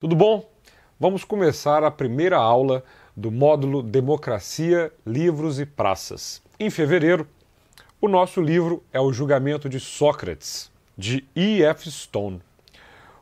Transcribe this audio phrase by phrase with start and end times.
[0.00, 0.50] Tudo bom?
[0.98, 2.82] Vamos começar a primeira aula
[3.14, 6.40] do módulo Democracia, Livros e Praças.
[6.58, 7.28] Em fevereiro,
[8.00, 11.90] o nosso livro é O Julgamento de Sócrates, de E.F.
[11.90, 12.40] Stone.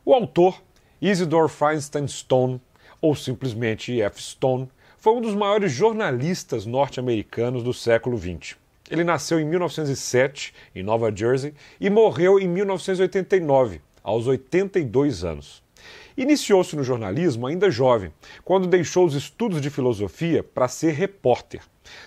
[0.05, 0.63] O autor,
[1.03, 2.61] Isidore Feinstein Stone,
[3.01, 4.23] ou simplesmente E.F.
[4.23, 8.57] Stone, foi um dos maiores jornalistas norte-americanos do século XX.
[8.89, 15.67] Ele nasceu em 1907, em Nova Jersey, e morreu em 1989, aos 82 anos.
[16.19, 18.13] Iniciou-se no jornalismo ainda jovem,
[18.45, 21.63] quando deixou os estudos de filosofia para ser repórter.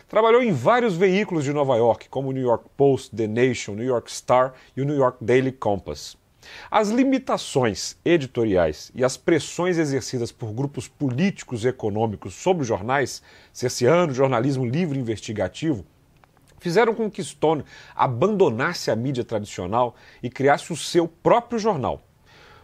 [0.09, 3.85] Trabalhou em vários veículos de Nova York, como o New York Post, The Nation, New
[3.85, 6.17] York Star e o New York Daily Compass.
[6.69, 13.23] As limitações editoriais e as pressões exercidas por grupos políticos e econômicos sobre os jornais,
[13.53, 15.85] cerceando o jornalismo livre e investigativo,
[16.59, 17.63] fizeram com que Stone
[17.95, 22.02] abandonasse a mídia tradicional e criasse o seu próprio jornal.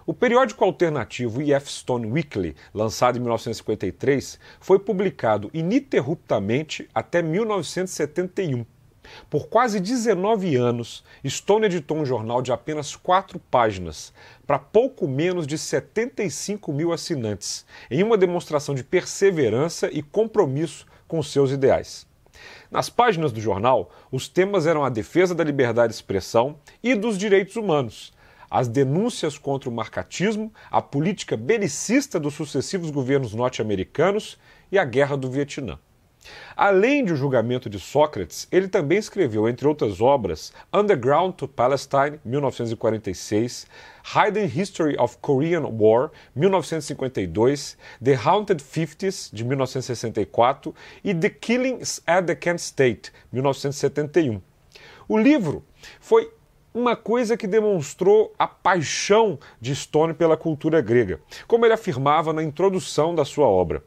[0.09, 1.70] O periódico alternativo E.F.
[1.70, 8.66] Stone Weekly, lançado em 1953, foi publicado ininterruptamente até 1971.
[9.30, 14.13] Por quase 19 anos, Stone editou um jornal de apenas quatro páginas,
[14.45, 21.22] para pouco menos de 75 mil assinantes, em uma demonstração de perseverança e compromisso com
[21.22, 22.08] seus ideais.
[22.72, 27.17] Nas páginas do jornal, os temas eram a defesa da liberdade de expressão e dos
[27.17, 28.13] direitos humanos,
[28.50, 34.38] as denúncias contra o marcatismo, a política belicista dos sucessivos governos norte-americanos
[34.72, 35.80] e a guerra do Vietnã.
[36.56, 42.20] Além de O Julgamento de Sócrates, ele também escreveu, entre outras obras, Underground to Palestine,
[42.25, 43.68] 1946,
[44.03, 52.25] Hidden History of Korean War, 1952, The Haunted Fifties, de 1964 e The Killings at
[52.25, 54.42] the Kent State, 1971.
[55.08, 55.64] O livro
[56.00, 56.30] foi
[56.78, 62.44] uma coisa que demonstrou a paixão de Stone pela cultura grega, como ele afirmava na
[62.44, 63.84] introdução da sua obra.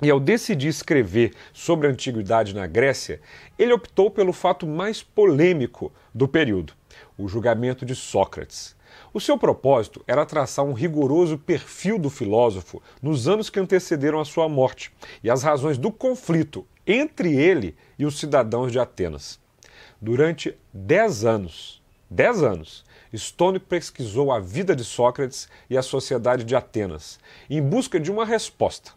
[0.00, 3.20] E ao decidir escrever sobre a antiguidade na Grécia,
[3.58, 6.72] ele optou pelo fato mais polêmico do período,
[7.18, 8.76] o julgamento de Sócrates.
[9.12, 14.24] O seu propósito era traçar um rigoroso perfil do filósofo nos anos que antecederam a
[14.24, 19.40] sua morte e as razões do conflito entre ele e os cidadãos de Atenas.
[20.00, 21.79] Durante dez anos,
[22.10, 22.84] 10 anos,
[23.16, 28.24] Stone pesquisou a vida de Sócrates e a sociedade de Atenas, em busca de uma
[28.24, 28.90] resposta.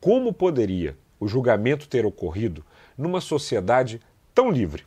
[0.00, 2.64] Como poderia o julgamento ter ocorrido
[2.96, 4.00] numa sociedade
[4.34, 4.86] tão livre?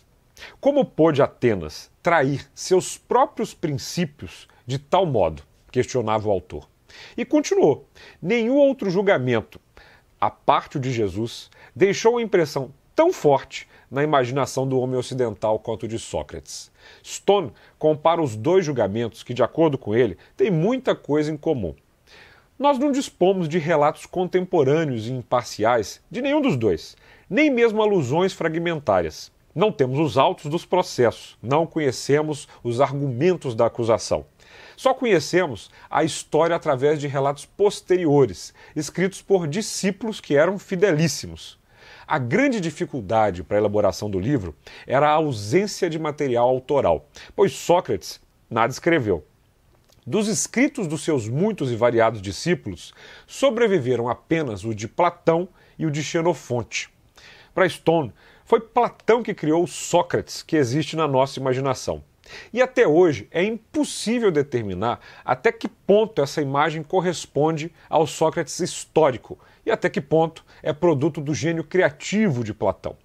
[0.60, 5.44] Como pôde Atenas trair seus próprios princípios de tal modo?
[5.72, 6.68] questionava o autor.
[7.16, 7.88] E continuou:
[8.20, 9.60] nenhum outro julgamento,
[10.20, 15.88] a parte de Jesus, deixou uma impressão tão forte na imaginação do homem ocidental quanto
[15.88, 16.72] de Sócrates.
[17.04, 21.76] Stone compara os dois julgamentos que, de acordo com ele, têm muita coisa em comum.
[22.58, 26.96] Nós não dispomos de relatos contemporâneos e imparciais de nenhum dos dois,
[27.30, 29.32] nem mesmo alusões fragmentárias.
[29.54, 34.26] Não temos os autos dos processos, não conhecemos os argumentos da acusação.
[34.76, 41.58] Só conhecemos a história através de relatos posteriores, escritos por discípulos que eram fidelíssimos.
[42.08, 44.56] A grande dificuldade para a elaboração do livro
[44.86, 49.26] era a ausência de material autoral, pois Sócrates nada escreveu.
[50.06, 52.94] Dos escritos dos seus muitos e variados discípulos,
[53.26, 55.50] sobreviveram apenas o de Platão
[55.80, 56.90] e o de Xenofonte.
[57.56, 58.14] Para Stone,
[58.44, 62.04] foi Platão que criou Sócrates, que existe na nossa imaginação.
[62.54, 69.40] E até hoje é impossível determinar até que ponto essa imagem corresponde ao Sócrates histórico
[69.66, 72.96] e até que ponto é produto do gênio criativo de Platão.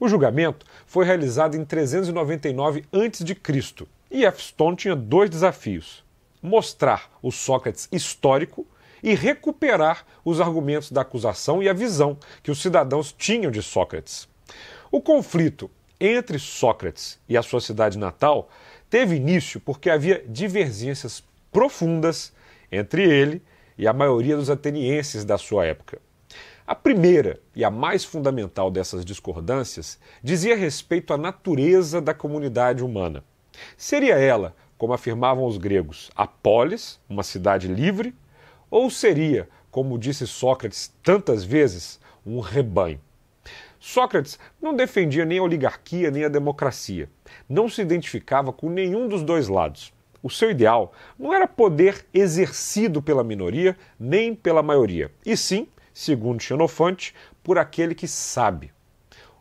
[0.00, 3.86] O julgamento foi realizado em 399 a.C.
[4.10, 4.42] e F.
[4.42, 6.04] Stone tinha dois desafios:
[6.42, 8.66] mostrar o Sócrates histórico
[9.02, 14.28] e recuperar os argumentos da acusação e a visão que os cidadãos tinham de Sócrates.
[14.90, 15.70] O conflito
[16.00, 18.48] entre Sócrates e a sua cidade natal
[18.88, 22.32] teve início porque havia divergências profundas
[22.70, 23.42] entre ele
[23.78, 26.00] e a maioria dos atenienses da sua época.
[26.66, 33.24] A primeira e a mais fundamental dessas discordâncias dizia respeito à natureza da comunidade humana.
[33.76, 38.14] Seria ela, como afirmavam os gregos, a polis, uma cidade livre,
[38.70, 43.00] ou seria, como disse Sócrates tantas vezes, um rebanho?
[43.80, 47.08] Sócrates não defendia nem a oligarquia nem a democracia.
[47.48, 49.92] Não se identificava com nenhum dos dois lados.
[50.22, 56.42] O seu ideal não era poder exercido pela minoria nem pela maioria, e sim, segundo
[56.42, 58.72] Xenofonte, por aquele que sabe.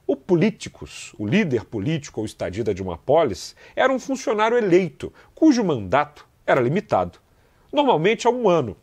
[0.05, 5.63] O políticos, o líder político ou estadida de uma polis, era um funcionário eleito, cujo
[5.63, 7.19] mandato era limitado,
[7.73, 8.77] normalmente a um ano,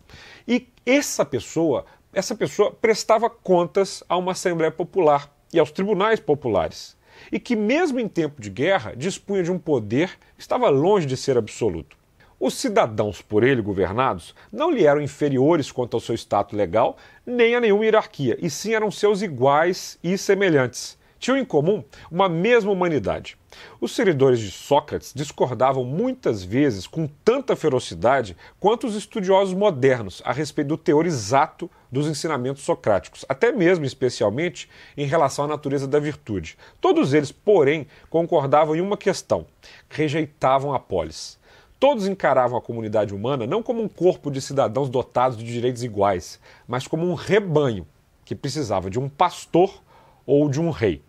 [0.46, 6.96] e essa pessoa, essa pessoa prestava contas a uma Assembleia Popular e aos tribunais populares,
[7.30, 11.16] e que, mesmo em tempo de guerra, dispunha de um poder que estava longe de
[11.16, 11.96] ser absoluto.
[12.38, 17.54] Os cidadãos por ele governados não lhe eram inferiores quanto ao seu status legal, nem
[17.54, 20.98] a nenhuma hierarquia, e sim eram seus iguais e semelhantes.
[21.24, 23.38] Tinham em comum uma mesma humanidade.
[23.80, 30.34] Os seguidores de Sócrates discordavam muitas vezes com tanta ferocidade quanto os estudiosos modernos a
[30.34, 34.68] respeito do teor exato dos ensinamentos socráticos, até mesmo especialmente
[34.98, 36.58] em relação à natureza da virtude.
[36.78, 39.46] Todos eles, porém, concordavam em uma questão:
[39.88, 41.38] rejeitavam a polis.
[41.80, 46.38] Todos encaravam a comunidade humana não como um corpo de cidadãos dotados de direitos iguais,
[46.68, 47.86] mas como um rebanho
[48.26, 49.82] que precisava de um pastor
[50.26, 51.02] ou de um rei.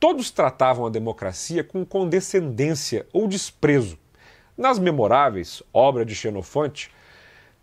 [0.00, 3.98] Todos tratavam a democracia com condescendência ou desprezo.
[4.56, 6.90] Nas Memoráveis, obra de Xenofonte,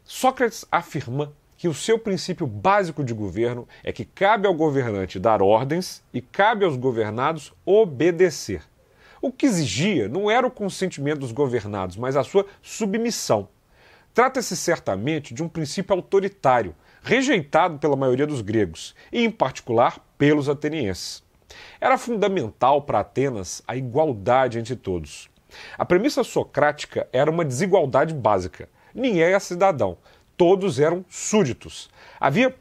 [0.03, 5.41] Sócrates afirma que o seu princípio básico de governo é que cabe ao governante dar
[5.41, 8.61] ordens e cabe aos governados obedecer.
[9.19, 13.49] O que exigia não era o consentimento dos governados, mas a sua submissão.
[14.13, 20.47] Trata-se certamente de um princípio autoritário, rejeitado pela maioria dos gregos, e em particular pelos
[20.47, 21.25] atenienses.
[21.79, 25.29] Era fundamental para Atenas a igualdade entre todos.
[25.77, 28.69] A premissa socrática era uma desigualdade básica.
[28.93, 29.97] Ninguém era cidadão,
[30.35, 31.89] todos eram súditos.
[32.19, 32.55] Havia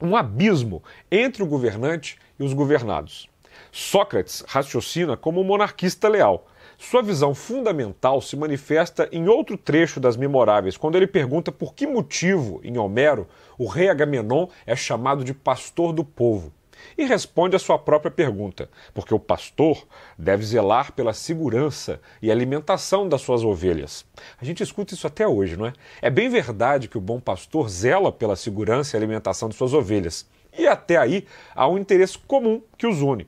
[0.00, 3.28] um abismo entre o governante e os governados.
[3.72, 6.46] Sócrates raciocina como um monarquista leal.
[6.76, 11.88] Sua visão fundamental se manifesta em outro trecho das Memoráveis, quando ele pergunta por que
[11.88, 13.26] motivo, em Homero,
[13.58, 16.52] o rei Agamenon é chamado de pastor do povo.
[16.96, 19.86] E responde a sua própria pergunta, porque o pastor
[20.16, 24.04] deve zelar pela segurança e alimentação das suas ovelhas.
[24.40, 25.72] A gente escuta isso até hoje, não é?
[26.00, 30.26] É bem verdade que o bom pastor zela pela segurança e alimentação de suas ovelhas.
[30.56, 33.26] E até aí há um interesse comum que os une.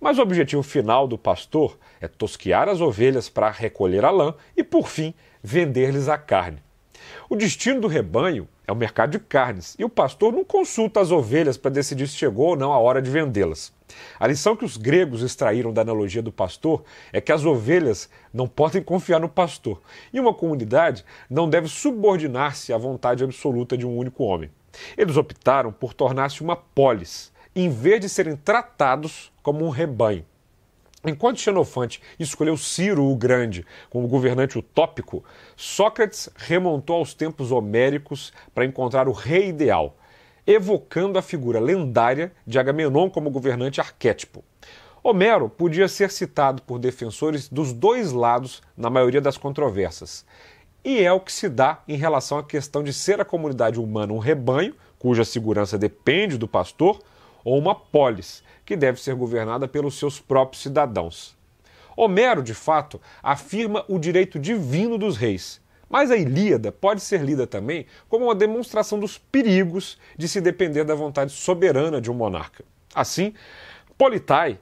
[0.00, 4.62] Mas o objetivo final do pastor é tosquiar as ovelhas para recolher a lã e,
[4.62, 6.62] por fim, vender-lhes a carne.
[7.28, 11.10] O destino do rebanho é o mercado de carnes e o pastor não consulta as
[11.10, 13.72] ovelhas para decidir se chegou ou não a hora de vendê-las.
[14.18, 16.82] A lição que os gregos extraíram da analogia do pastor
[17.12, 19.80] é que as ovelhas não podem confiar no pastor
[20.12, 24.50] e uma comunidade não deve subordinar-se à vontade absoluta de um único homem.
[24.96, 30.24] Eles optaram por tornar-se uma polis, em vez de serem tratados como um rebanho.
[31.04, 35.24] Enquanto Xenofonte escolheu Ciro o Grande como governante utópico,
[35.56, 39.96] Sócrates remontou aos tempos homéricos para encontrar o rei ideal,
[40.46, 44.42] evocando a figura lendária de Agamenon como governante arquétipo.
[45.02, 50.26] Homero podia ser citado por defensores dos dois lados na maioria das controvérsias.
[50.84, 54.12] E é o que se dá em relação à questão de ser a comunidade humana
[54.12, 57.00] um rebanho, cuja segurança depende do pastor,
[57.46, 61.36] ou uma polis, que deve ser governada pelos seus próprios cidadãos.
[61.96, 67.46] Homero, de fato, afirma o direito divino dos reis, mas a Ilíada pode ser lida
[67.46, 72.64] também como uma demonstração dos perigos de se depender da vontade soberana de um monarca.
[72.92, 73.32] Assim,
[73.96, 74.58] politai,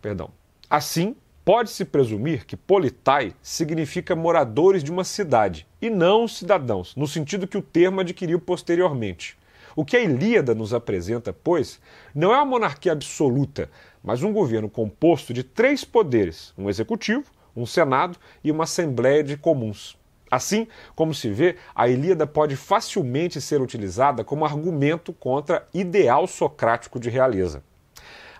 [0.00, 0.30] perdão,
[0.70, 1.14] assim
[1.44, 7.58] pode-se presumir que politai significa moradores de uma cidade e não cidadãos, no sentido que
[7.58, 9.36] o termo adquiriu posteriormente.
[9.78, 11.80] O que a Ilíada nos apresenta, pois,
[12.12, 13.70] não é uma monarquia absoluta,
[14.02, 19.36] mas um governo composto de três poderes: um executivo, um senado e uma assembleia de
[19.36, 19.96] comuns.
[20.28, 20.66] Assim,
[20.96, 27.08] como se vê, a Ilíada pode facilmente ser utilizada como argumento contra ideal socrático de
[27.08, 27.62] realeza.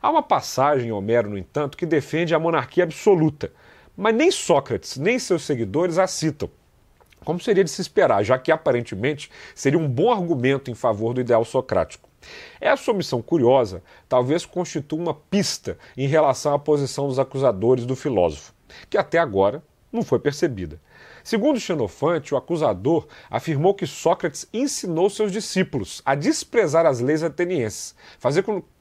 [0.03, 3.53] Há uma passagem em Homero, no entanto, que defende a monarquia absoluta,
[3.97, 6.51] mas nem Sócrates nem seus seguidores a citam
[7.29, 11.21] como seria de se esperar, já que aparentemente seria um bom argumento em favor do
[11.21, 12.09] ideal socrático.
[12.59, 18.55] Essa omissão curiosa talvez constitua uma pista em relação à posição dos acusadores do filósofo,
[18.89, 20.81] que até agora não foi percebida.
[21.23, 27.95] Segundo Xenofante, o acusador afirmou que Sócrates ensinou seus discípulos a desprezar as leis atenienses,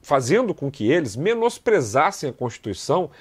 [0.01, 3.11] fazendo com que eles menosprezassem a Constituição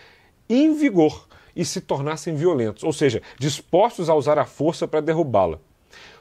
[0.49, 5.58] em vigor e se tornassem violentos, ou seja, dispostos a usar a força para derrubá-la.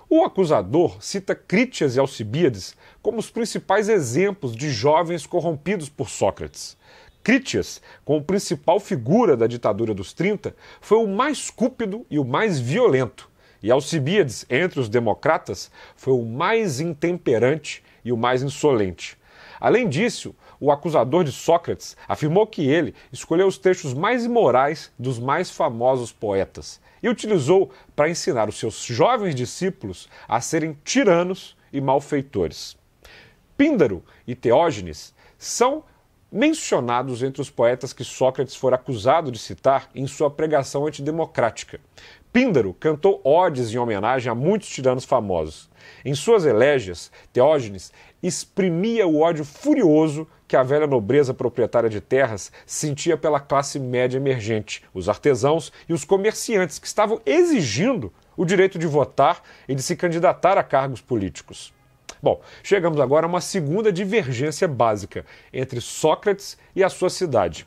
[0.09, 6.77] O acusador cita Crítias e Alcibíades como os principais exemplos de jovens corrompidos por Sócrates.
[7.23, 12.59] Crítias, como principal figura da ditadura dos 30, foi o mais cúpido e o mais
[12.59, 13.27] violento.
[13.63, 19.17] E Alcibíades, entre os democratas, foi o mais intemperante e o mais insolente.
[19.59, 25.19] Além disso, o acusador de Sócrates afirmou que ele escolheu os trechos mais imorais dos
[25.19, 31.79] mais famosos poetas e utilizou para ensinar os seus jovens discípulos a serem tiranos e
[31.79, 32.77] malfeitores.
[33.57, 35.83] Píndaro e Teógenes são
[36.31, 41.79] mencionados entre os poetas que Sócrates for acusado de citar em sua pregação antidemocrática.
[42.35, 45.69] Píndaro cantou odes em homenagem a muitos tiranos famosos.
[46.03, 52.51] Em suas elégias, Teógenes exprimia o ódio furioso que a velha nobreza proprietária de terras
[52.65, 58.77] sentia pela classe média emergente, os artesãos e os comerciantes que estavam exigindo o direito
[58.77, 61.73] de votar e de se candidatar a cargos políticos.
[62.21, 67.65] Bom, chegamos agora a uma segunda divergência básica entre Sócrates e a sua cidade.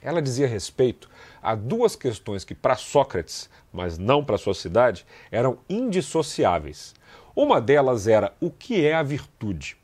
[0.00, 1.12] Ela dizia respeito
[1.44, 6.94] a duas questões que, para Sócrates, mas não para sua cidade, eram indissociáveis.
[7.36, 9.76] Uma delas era o que é a virtude.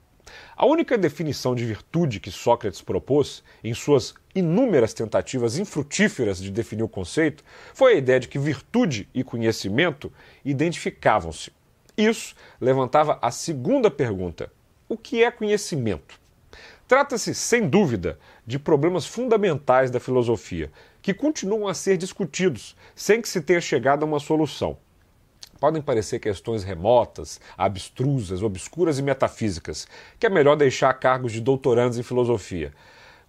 [0.57, 6.83] A única definição de virtude que Sócrates propôs, em suas inúmeras tentativas infrutíferas de definir
[6.83, 10.12] o conceito, foi a ideia de que virtude e conhecimento
[10.45, 11.52] identificavam-se.
[11.97, 14.50] Isso levantava a segunda pergunta:
[14.88, 16.19] o que é conhecimento?
[16.87, 23.28] Trata-se, sem dúvida, de problemas fundamentais da filosofia, que continuam a ser discutidos, sem que
[23.28, 24.76] se tenha chegado a uma solução.
[25.59, 29.87] Podem parecer questões remotas, abstrusas, obscuras e metafísicas,
[30.19, 32.73] que é melhor deixar a cargos de doutorandos em filosofia.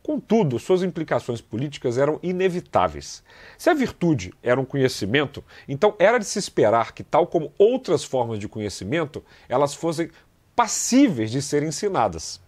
[0.01, 3.23] Contudo, suas implicações políticas eram inevitáveis.
[3.57, 8.03] Se a virtude era um conhecimento, então era de se esperar que, tal como outras
[8.03, 10.09] formas de conhecimento, elas fossem
[10.55, 12.40] passíveis de serem ensinadas.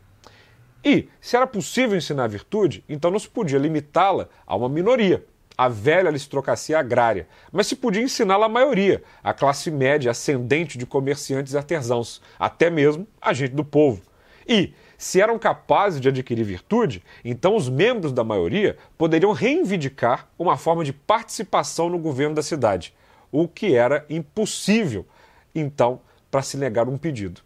[0.84, 5.26] E, se era possível ensinar virtude, então não se podia limitá-la a uma minoria,
[5.58, 10.86] a velha aristocracia agrária, mas se podia ensiná-la à maioria, a classe média ascendente de
[10.86, 14.02] comerciantes e artesãos, até mesmo a gente do povo.
[14.48, 20.58] E, se eram capazes de adquirir virtude, então os membros da maioria poderiam reivindicar uma
[20.58, 22.94] forma de participação no governo da cidade,
[23.32, 25.06] o que era impossível,
[25.56, 27.42] então, para se negar um pedido.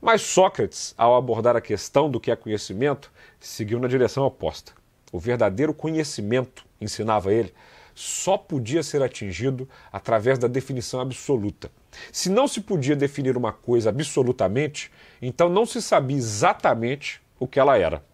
[0.00, 4.72] Mas Sócrates, ao abordar a questão do que é conhecimento, seguiu na direção oposta.
[5.12, 7.52] O verdadeiro conhecimento, ensinava ele,
[7.94, 11.70] só podia ser atingido através da definição absoluta.
[12.12, 14.92] Se não se podia definir uma coisa absolutamente,
[15.22, 18.04] então não se sabia exatamente o que ela era.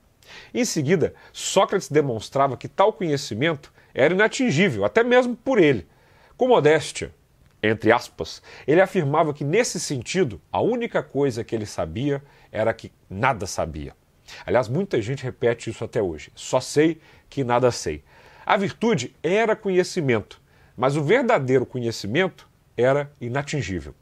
[0.54, 5.87] Em seguida, Sócrates demonstrava que tal conhecimento era inatingível, até mesmo por ele.
[6.37, 7.12] Com modéstia,
[7.62, 12.90] entre aspas, ele afirmava que, nesse sentido, a única coisa que ele sabia era que
[13.09, 13.95] nada sabia.
[14.45, 16.33] Aliás, muita gente repete isso até hoje.
[16.35, 17.00] Só sei
[17.31, 18.02] que nada sei.
[18.45, 20.40] A virtude era conhecimento,
[20.76, 23.95] mas o verdadeiro conhecimento era inatingível.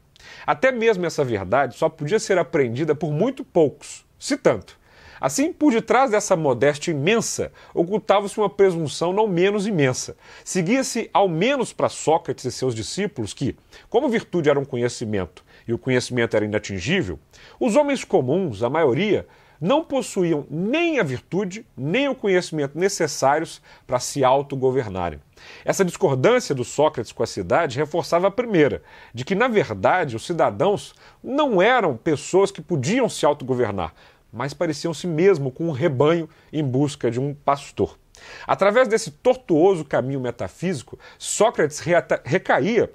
[0.46, 4.79] Até mesmo essa verdade só podia ser aprendida por muito poucos, se tanto.
[5.20, 10.16] Assim, por detrás dessa modéstia imensa, ocultava-se uma presunção não menos imensa.
[10.42, 13.56] Seguia-se, ao menos para Sócrates e seus discípulos, que,
[13.88, 17.18] como virtude era um conhecimento e o conhecimento era inatingível,
[17.58, 19.26] os homens comuns, a maioria,
[19.60, 25.20] não possuíam nem a virtude, nem o conhecimento necessários para se autogovernarem.
[25.64, 30.24] Essa discordância do Sócrates com a cidade reforçava a primeira, de que, na verdade, os
[30.24, 33.92] cidadãos não eram pessoas que podiam se autogovernar,
[34.32, 37.98] mas pareciam-se mesmo com um rebanho em busca de um pastor.
[38.46, 41.80] Através desse tortuoso caminho metafísico, Sócrates
[42.24, 42.90] recaía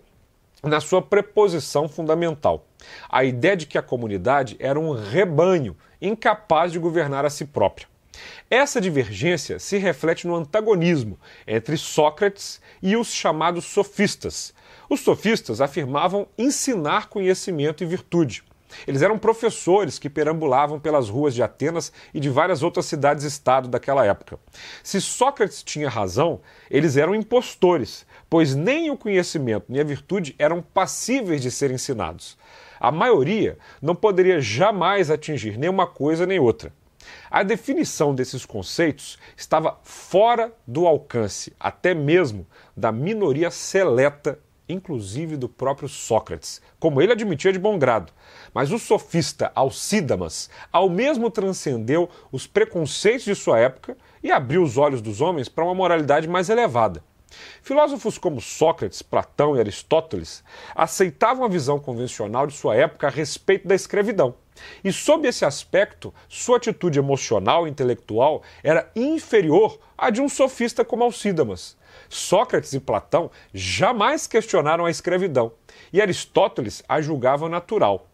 [0.63, 2.65] na sua preposição fundamental.
[3.09, 7.87] A ideia de que a comunidade era um rebanho incapaz de governar a si própria.
[8.49, 14.53] Essa divergência se reflete no antagonismo entre Sócrates e os chamados sofistas.
[14.89, 18.43] Os sofistas afirmavam ensinar conhecimento e virtude.
[18.87, 24.05] Eles eram professores que perambulavam pelas ruas de Atenas e de várias outras cidades-estado daquela
[24.05, 24.39] época.
[24.83, 30.61] Se Sócrates tinha razão, eles eram impostores, pois nem o conhecimento nem a virtude eram
[30.61, 32.37] passíveis de ser ensinados.
[32.79, 36.71] A maioria não poderia jamais atingir nem uma coisa nem outra.
[37.29, 45.47] A definição desses conceitos estava fora do alcance, até mesmo da minoria seleta, inclusive do
[45.47, 48.11] próprio Sócrates, como ele admitia de bom grado.
[48.53, 54.77] Mas o sofista Alcídamas, ao mesmo transcendeu os preconceitos de sua época e abriu os
[54.77, 57.03] olhos dos homens para uma moralidade mais elevada.
[57.61, 60.43] Filósofos como Sócrates, Platão e Aristóteles
[60.73, 64.35] aceitavam a visão convencional de sua época a respeito da escravidão.
[64.83, 70.85] E, sob esse aspecto, sua atitude emocional e intelectual era inferior à de um sofista
[70.85, 71.75] como Alcídamas.
[72.09, 75.51] Sócrates e Platão jamais questionaram a escravidão,
[75.91, 78.07] e Aristóteles a julgava natural.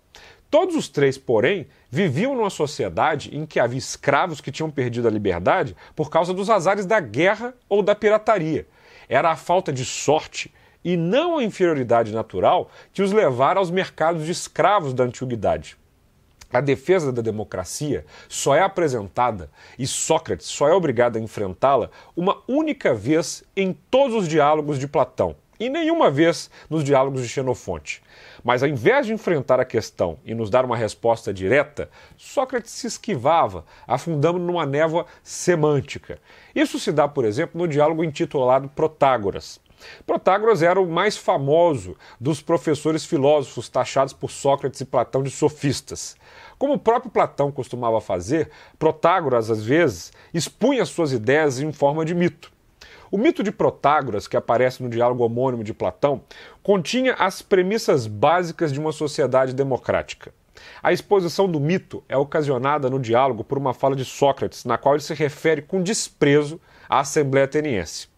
[0.50, 5.12] Todos os três, porém, viviam numa sociedade em que havia escravos que tinham perdido a
[5.12, 8.68] liberdade por causa dos azares da guerra ou da pirataria.
[9.08, 14.26] Era a falta de sorte e não a inferioridade natural que os levara aos mercados
[14.26, 15.78] de escravos da antiguidade.
[16.53, 22.41] A defesa da democracia só é apresentada e Sócrates só é obrigado a enfrentá-la uma
[22.48, 28.01] única vez em todos os diálogos de Platão e nenhuma vez nos diálogos de Xenofonte.
[28.43, 32.88] Mas ao invés de enfrentar a questão e nos dar uma resposta direta, Sócrates se
[32.88, 36.20] esquivava, afundando numa névoa semântica.
[36.55, 39.62] Isso se dá, por exemplo, no diálogo intitulado Protágoras.
[40.06, 46.16] Protágoras era o mais famoso dos professores filósofos taxados por Sócrates e Platão de sofistas.
[46.58, 52.14] Como o próprio Platão costumava fazer, Protágoras, às vezes, expunha suas ideias em forma de
[52.14, 52.52] mito.
[53.10, 56.22] O mito de Protágoras, que aparece no diálogo homônimo de Platão,
[56.64, 60.34] continha as premissas básicas de uma sociedade democrática.
[60.82, 64.96] A exposição do mito é ocasionada no diálogo por uma fala de Sócrates, na qual
[64.96, 68.11] ele se refere com desprezo à Assembleia Ateniense.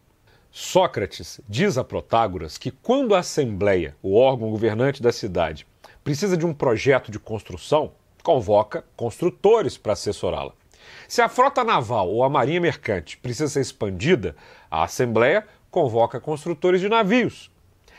[0.56, 5.66] Sócrates diz a Protágoras que quando a Assembleia, o órgão governante da cidade,
[6.04, 10.54] precisa de um projeto de construção, convoca construtores para assessorá-la.
[11.08, 14.36] Se a frota naval ou a marinha mercante precisa ser expandida,
[14.70, 17.50] a Assembleia convoca construtores de navios.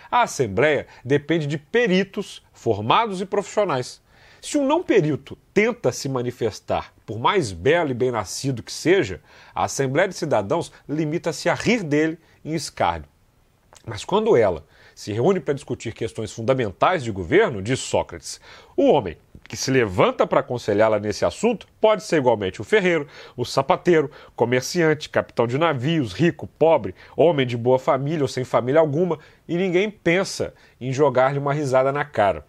[0.09, 4.01] A Assembleia depende de peritos formados e profissionais.
[4.41, 9.21] Se um não perito tenta se manifestar, por mais belo e bem-nascido que seja,
[9.53, 13.09] a Assembleia de Cidadãos limita-se a rir dele em escárnio.
[13.87, 18.41] Mas quando ela se reúne para discutir questões fundamentais de governo, diz Sócrates,
[18.77, 23.45] o homem que se levanta para aconselhá-la nesse assunto pode ser igualmente o ferreiro, o
[23.45, 29.19] sapateiro, comerciante, capitão de navios, rico, pobre, homem de boa família ou sem família alguma,
[29.47, 32.47] e ninguém pensa em jogar-lhe uma risada na cara.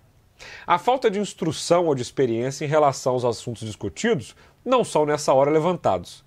[0.66, 5.34] A falta de instrução ou de experiência em relação aos assuntos discutidos não são nessa
[5.34, 6.25] hora levantados.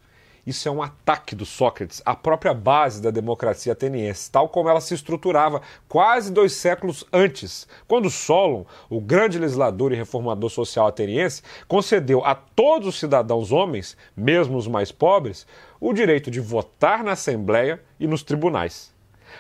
[0.48, 4.80] Isso é um ataque do Sócrates à própria base da democracia ateniense, tal como ela
[4.80, 11.42] se estruturava quase dois séculos antes, quando Solon, o grande legislador e reformador social ateniense,
[11.68, 15.46] concedeu a todos os cidadãos homens, mesmo os mais pobres,
[15.78, 18.96] o direito de votar na Assembleia e nos tribunais.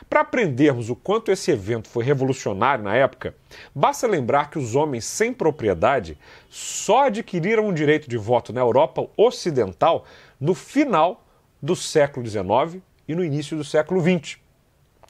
[0.08, 3.34] Para aprendermos o quanto esse evento foi revolucionário na época,
[3.74, 6.18] basta lembrar que os homens sem propriedade
[6.50, 10.04] só adquiriram o direito de voto na Europa Ocidental
[10.40, 11.24] no final
[11.60, 14.38] do século XIX e no início do século XX.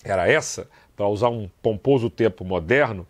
[0.02, 3.06] Era essa, para usar um pomposo tempo moderno,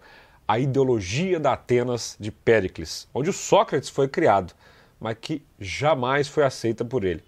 [0.46, 4.54] a ideologia da Atenas de Péricles, onde o Sócrates foi criado,
[4.98, 7.22] mas que jamais foi aceita por ele.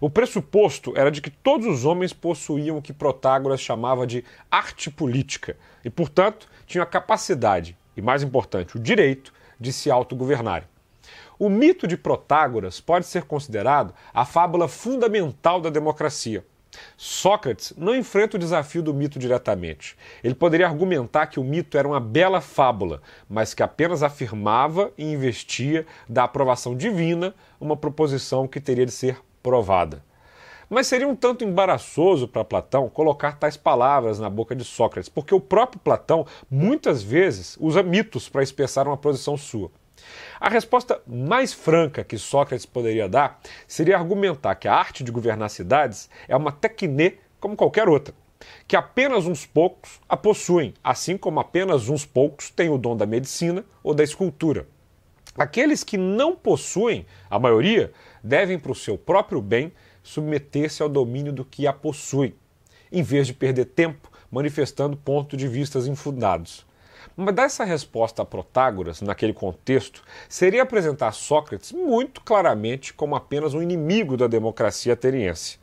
[0.00, 4.90] O pressuposto era de que todos os homens possuíam o que Protágoras chamava de arte
[4.90, 10.68] política e, portanto, tinham a capacidade e, mais importante, o direito de se autogovernarem.
[11.38, 16.44] O mito de Protágoras pode ser considerado a fábula fundamental da democracia.
[16.96, 19.96] Sócrates não enfrenta o desafio do mito diretamente.
[20.24, 25.04] Ele poderia argumentar que o mito era uma bela fábula, mas que apenas afirmava e
[25.04, 30.02] investia da aprovação divina uma proposição que teria de ser provada.
[30.68, 35.32] Mas seria um tanto embaraçoso para Platão colocar tais palavras na boca de Sócrates, porque
[35.32, 39.70] o próprio Platão muitas vezes usa mitos para expressar uma posição sua.
[40.40, 45.50] A resposta mais franca que Sócrates poderia dar seria argumentar que a arte de governar
[45.50, 48.14] cidades é uma tecne como qualquer outra,
[48.66, 53.06] que apenas uns poucos a possuem, assim como apenas uns poucos têm o dom da
[53.06, 54.66] medicina ou da escultura.
[55.36, 57.92] Aqueles que não possuem, a maioria,
[58.22, 62.34] devem, para o seu próprio bem, submeter-se ao domínio do que a possui,
[62.90, 66.66] em vez de perder tempo manifestando pontos de vistas infundados.
[67.20, 73.54] Mas dar essa resposta a Protágoras, naquele contexto, seria apresentar Sócrates muito claramente como apenas
[73.54, 75.58] um inimigo da democracia ateniense.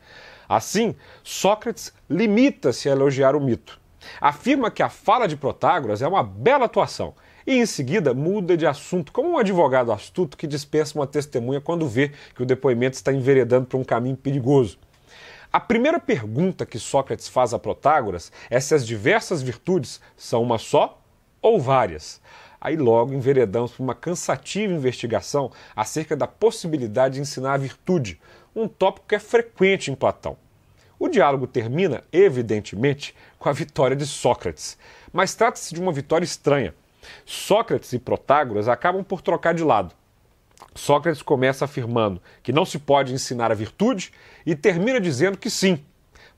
[0.46, 3.80] Assim, Sócrates limita-se a elogiar o mito.
[4.20, 7.14] Afirma que a fala de Protágoras é uma bela atuação
[7.46, 11.88] e em seguida muda de assunto, como um advogado astuto que dispensa uma testemunha quando
[11.88, 14.78] vê que o depoimento está enveredando para um caminho perigoso.
[15.50, 20.58] A primeira pergunta que Sócrates faz a Protágoras é se as diversas virtudes são uma
[20.58, 21.00] só
[21.40, 22.20] ou várias.
[22.60, 28.20] Aí logo enveredamos para uma cansativa investigação acerca da possibilidade de ensinar a virtude,
[28.54, 30.36] um tópico que é frequente em Platão.
[30.98, 34.78] O diálogo termina, evidentemente, com a vitória de Sócrates,
[35.12, 36.74] mas trata-se de uma vitória estranha.
[37.24, 39.94] Sócrates e Protágoras acabam por trocar de lado.
[40.74, 44.12] Sócrates começa afirmando que não se pode ensinar a virtude
[44.44, 45.84] e termina dizendo que sim.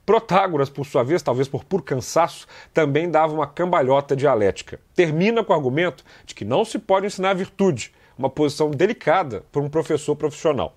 [0.09, 4.81] Protágoras, por sua vez, talvez por puro cansaço, também dava uma cambalhota dialética.
[4.94, 9.61] Termina com o argumento de que não se pode ensinar virtude, uma posição delicada para
[9.61, 10.75] um professor profissional.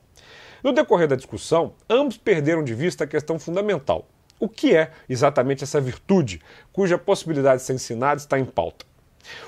[0.61, 4.05] No decorrer da discussão, ambos perderam de vista a questão fundamental.
[4.37, 6.41] O que é exatamente essa virtude,
[6.73, 8.85] cuja possibilidade de ser ensinada está em pauta?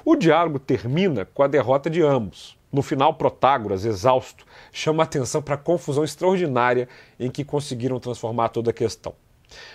[0.05, 2.57] O diálogo termina com a derrota de ambos.
[2.71, 6.87] No final, Protágoras, exausto, chama atenção para a confusão extraordinária
[7.19, 9.13] em que conseguiram transformar toda a questão.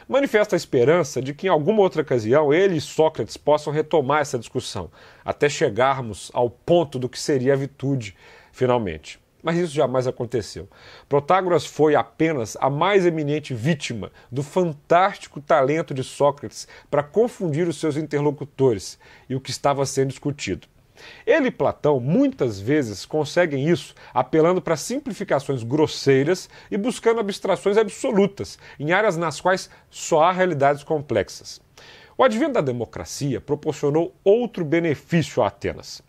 [0.08, 4.38] Manifesta a esperança de que em alguma outra ocasião ele e Sócrates possam retomar essa
[4.38, 4.90] discussão,
[5.24, 8.16] até chegarmos ao ponto do que seria a virtude,
[8.52, 9.20] finalmente.
[9.42, 10.68] Mas isso jamais aconteceu.
[11.08, 17.78] Protágoras foi apenas a mais eminente vítima do fantástico talento de Sócrates para confundir os
[17.78, 20.66] seus interlocutores e o que estava sendo discutido.
[21.26, 28.58] Ele e Platão muitas vezes conseguem isso apelando para simplificações grosseiras e buscando abstrações absolutas
[28.78, 31.60] em áreas nas quais só há realidades complexas.
[32.16, 36.02] O advento da democracia proporcionou outro benefício a Atenas.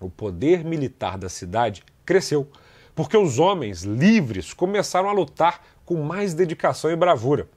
[0.00, 2.48] O poder militar da cidade cresceu,
[2.94, 7.48] porque os homens livres começaram a lutar com mais dedicação e bravura.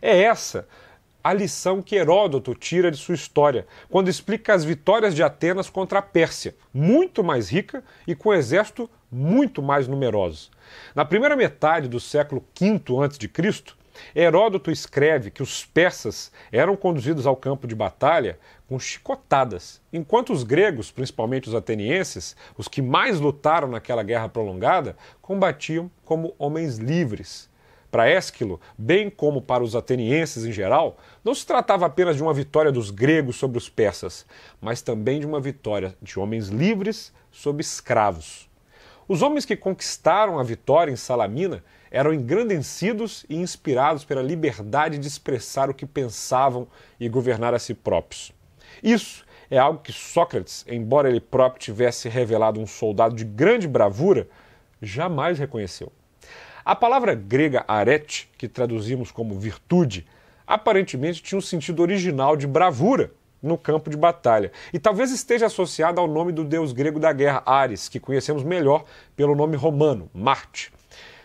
[0.00, 0.66] É essa
[1.24, 6.00] a lição que Heródoto tira de sua história, quando explica as vitórias de Atenas contra
[6.00, 10.50] a Pérsia, muito mais rica e com um exército muito mais numeroso.
[10.94, 13.74] Na primeira metade do século V a.C.,
[14.14, 20.42] Heródoto escreve que os persas eram conduzidos ao campo de batalha com chicotadas, enquanto os
[20.42, 27.48] gregos, principalmente os atenienses, os que mais lutaram naquela guerra prolongada, combatiam como homens livres.
[27.94, 32.34] Para Ésquilo, bem como para os atenienses em geral, não se tratava apenas de uma
[32.34, 34.26] vitória dos gregos sobre os persas,
[34.60, 38.50] mas também de uma vitória de homens livres sobre escravos.
[39.06, 45.06] Os homens que conquistaram a vitória em Salamina eram engrandecidos e inspirados pela liberdade de
[45.06, 46.66] expressar o que pensavam
[46.98, 48.32] e governar a si próprios.
[48.82, 54.26] Isso é algo que Sócrates, embora ele próprio tivesse revelado um soldado de grande bravura,
[54.82, 55.92] jamais reconheceu.
[56.64, 60.06] A palavra grega arete, que traduzimos como virtude,
[60.46, 63.10] aparentemente tinha um sentido original de bravura
[63.42, 64.50] no campo de batalha.
[64.72, 68.86] E talvez esteja associada ao nome do deus grego da guerra, Ares, que conhecemos melhor
[69.14, 70.72] pelo nome romano, Marte.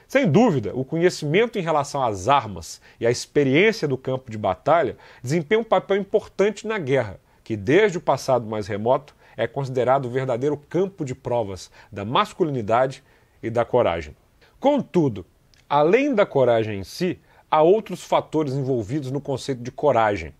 [0.09, 4.97] Sem dúvida, o conhecimento em relação às armas e a experiência do campo de batalha
[5.23, 10.11] desempenham um papel importante na guerra, que desde o passado mais remoto é considerado o
[10.11, 13.01] verdadeiro campo de provas da masculinidade
[13.41, 14.13] e da coragem.
[14.59, 15.25] Contudo,
[15.69, 17.17] além da coragem em si,
[17.49, 20.33] há outros fatores envolvidos no conceito de coragem.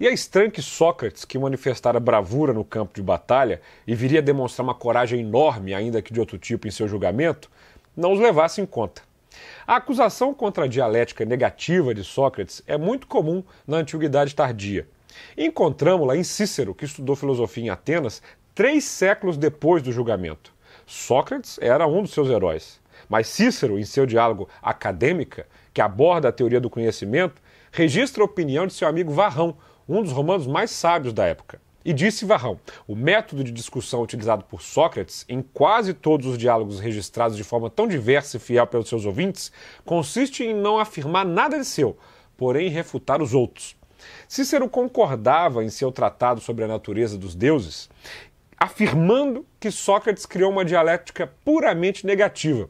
[0.00, 4.64] E é estranho que Sócrates, que manifestara bravura no campo de batalha e viria demonstrar
[4.64, 7.48] uma coragem enorme, ainda que de outro tipo, em seu julgamento,
[7.96, 9.02] não os levasse em conta.
[9.64, 14.88] A acusação contra a dialética negativa de Sócrates é muito comum na Antiguidade Tardia.
[15.36, 18.20] Encontramos-la em Cícero, que estudou filosofia em Atenas
[18.52, 20.52] três séculos depois do julgamento.
[20.86, 22.80] Sócrates era um dos seus heróis.
[23.10, 27.42] Mas Cícero, em seu diálogo Acadêmica, que aborda a teoria do conhecimento,
[27.72, 29.56] registra a opinião de seu amigo Varrão,
[29.88, 31.60] um dos romanos mais sábios da época.
[31.84, 36.78] E disse Varrão: o método de discussão utilizado por Sócrates em quase todos os diálogos
[36.78, 39.50] registrados de forma tão diversa e fiel pelos seus ouvintes
[39.84, 41.98] consiste em não afirmar nada de seu,
[42.36, 43.74] porém refutar os outros.
[44.28, 47.90] Cícero concordava em seu tratado sobre a natureza dos deuses,
[48.56, 52.68] afirmando que Sócrates criou uma dialética puramente negativa,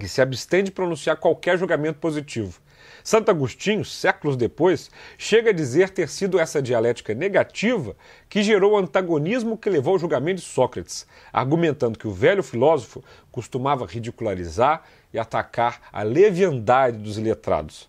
[0.00, 2.58] que se abstém de pronunciar qualquer julgamento positivo.
[3.04, 7.94] Santo Agostinho, séculos depois, chega a dizer ter sido essa dialética negativa
[8.28, 13.04] que gerou o antagonismo que levou ao julgamento de Sócrates, argumentando que o velho filósofo
[13.30, 17.88] costumava ridicularizar e atacar a leviandade dos letrados.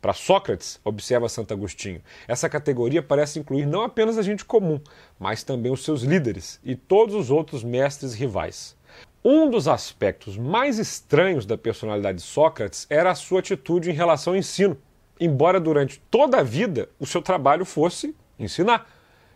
[0.00, 4.80] Para Sócrates, observa Santo Agostinho, essa categoria parece incluir não apenas a gente comum,
[5.16, 8.76] mas também os seus líderes e todos os outros mestres rivais.
[9.24, 14.32] Um dos aspectos mais estranhos da personalidade de Sócrates era a sua atitude em relação
[14.32, 14.76] ao ensino,
[15.20, 18.90] embora durante toda a vida o seu trabalho fosse ensinar.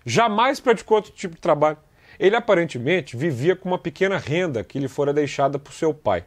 [0.05, 1.79] Jamais praticou outro tipo de trabalho.
[2.19, 6.25] Ele aparentemente vivia com uma pequena renda que lhe fora deixada por seu pai.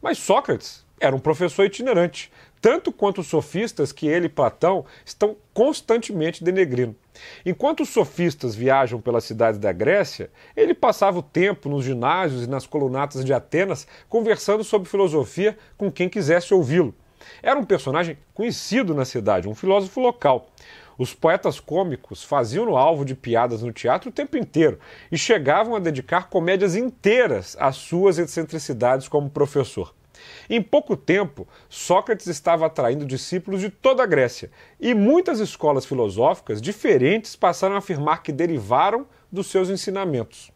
[0.00, 2.30] Mas Sócrates era um professor itinerante,
[2.64, 6.96] tanto quanto os sofistas que ele e Platão estão constantemente denegrindo.
[7.44, 12.48] Enquanto os sofistas viajam pelas cidades da Grécia, ele passava o tempo nos ginásios e
[12.48, 16.94] nas colunatas de Atenas conversando sobre filosofia com quem quisesse ouvi-lo.
[17.42, 20.48] Era um personagem conhecido na cidade, um filósofo local.
[20.96, 24.78] Os poetas cômicos faziam-no alvo de piadas no teatro o tempo inteiro
[25.12, 29.92] e chegavam a dedicar comédias inteiras às suas excentricidades como professor.
[30.48, 34.50] Em pouco tempo, Sócrates estava atraindo discípulos de toda a Grécia
[34.80, 40.52] e muitas escolas filosóficas diferentes passaram a afirmar que derivaram dos seus ensinamentos.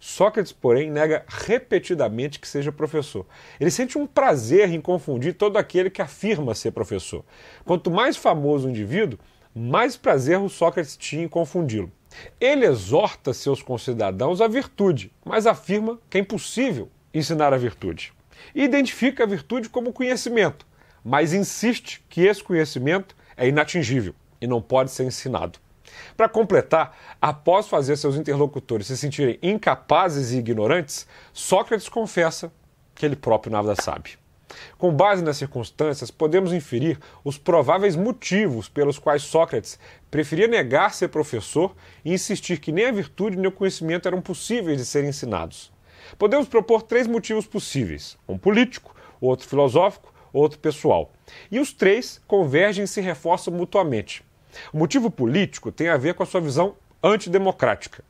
[0.00, 3.26] Sócrates, porém, nega repetidamente que seja professor.
[3.58, 7.24] Ele sente um prazer em confundir todo aquele que afirma ser professor.
[7.64, 9.18] Quanto mais famoso o indivíduo,
[9.54, 11.90] mais prazer o Sócrates tinha em confundi-lo.
[12.40, 18.12] Ele exorta seus concidadãos à virtude, mas afirma que é impossível ensinar a virtude.
[18.54, 20.66] Identifica a virtude como conhecimento,
[21.04, 25.58] mas insiste que esse conhecimento é inatingível e não pode ser ensinado.
[26.16, 32.52] Para completar, após fazer seus interlocutores se sentirem incapazes e ignorantes, Sócrates confessa
[32.94, 34.18] que ele próprio nada sabe.
[34.76, 39.78] Com base nas circunstâncias, podemos inferir os prováveis motivos pelos quais Sócrates
[40.10, 41.74] preferia negar ser professor
[42.04, 45.70] e insistir que nem a virtude nem o conhecimento eram possíveis de serem ensinados.
[46.16, 51.12] Podemos propor três motivos possíveis: um político, outro filosófico, outro pessoal.
[51.50, 54.24] E os três convergem e se reforçam mutuamente.
[54.72, 58.02] O motivo político tem a ver com a sua visão antidemocrática.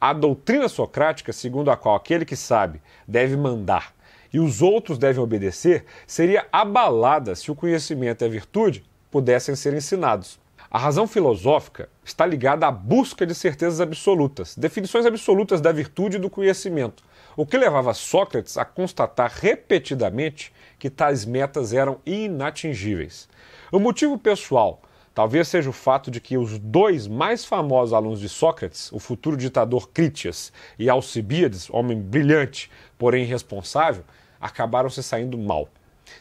[0.00, 3.94] A doutrina socrática, segundo a qual aquele que sabe deve mandar
[4.32, 9.74] e os outros devem obedecer, seria abalada se o conhecimento e a virtude pudessem ser
[9.74, 10.40] ensinados.
[10.70, 16.20] A razão filosófica está ligada à busca de certezas absolutas, definições absolutas da virtude e
[16.20, 17.04] do conhecimento,
[17.36, 23.28] o que levava Sócrates a constatar repetidamente que tais metas eram inatingíveis.
[23.70, 24.82] O motivo pessoal
[25.14, 29.36] talvez seja o fato de que os dois mais famosos alunos de Sócrates, o futuro
[29.36, 34.04] ditador Critias e Alcibíades, homem brilhante, porém irresponsável,
[34.40, 35.68] acabaram se saindo mal,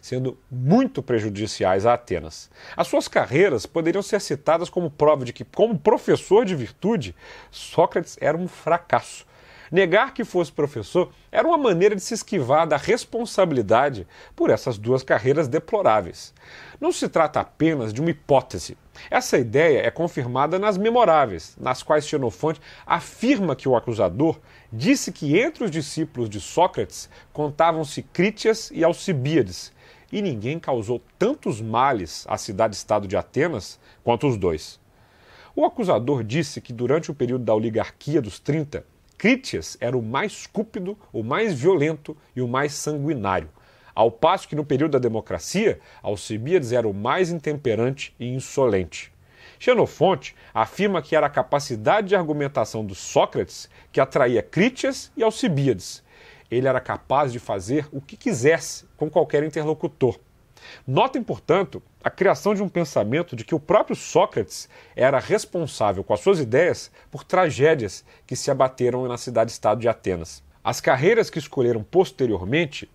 [0.01, 2.49] sendo muito prejudiciais a Atenas.
[2.75, 7.15] As suas carreiras poderiam ser citadas como prova de que, como professor de virtude,
[7.49, 9.25] Sócrates era um fracasso.
[9.71, 14.05] Negar que fosse professor era uma maneira de se esquivar da responsabilidade
[14.35, 16.33] por essas duas carreiras deploráveis.
[16.77, 18.77] Não se trata apenas de uma hipótese.
[19.09, 24.41] Essa ideia é confirmada nas memoráveis, nas quais Xenofonte afirma que o acusador
[24.73, 29.71] disse que entre os discípulos de Sócrates contavam-se Crítias e Alcibíades,
[30.11, 34.81] e ninguém causou tantos males à cidade-estado de Atenas quanto os dois.
[35.55, 38.85] O acusador disse que durante o período da oligarquia dos 30,
[39.21, 43.49] Crítias era o mais cúpido, o mais violento e o mais sanguinário,
[43.93, 49.13] ao passo que no período da democracia, Alcibíades era o mais intemperante e insolente.
[49.59, 56.03] Xenofonte afirma que era a capacidade de argumentação do Sócrates que atraía Crítias e Alcibíades.
[56.49, 60.17] Ele era capaz de fazer o que quisesse com qualquer interlocutor.
[60.85, 66.13] Notem, portanto, a criação de um pensamento de que o próprio Sócrates era responsável com
[66.13, 70.43] as suas ideias por tragédias que se abateram na cidade-estado de Atenas.
[70.63, 72.89] As carreiras que escolheram posteriormente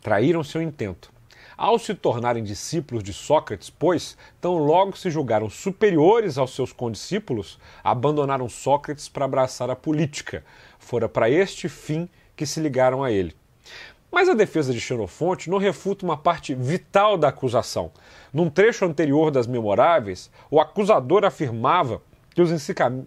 [0.00, 1.12] traíram seu intento.
[1.56, 7.58] Ao se tornarem discípulos de Sócrates, pois, tão logo se julgaram superiores aos seus condiscípulos,
[7.82, 10.44] abandonaram Sócrates para abraçar a política.
[10.78, 13.34] Fora para este fim que se ligaram a ele.
[14.10, 17.90] Mas a defesa de Xenofonte não refuta uma parte vital da acusação.
[18.32, 22.00] Num trecho anterior das Memoráveis, o acusador afirmava
[22.34, 22.50] que os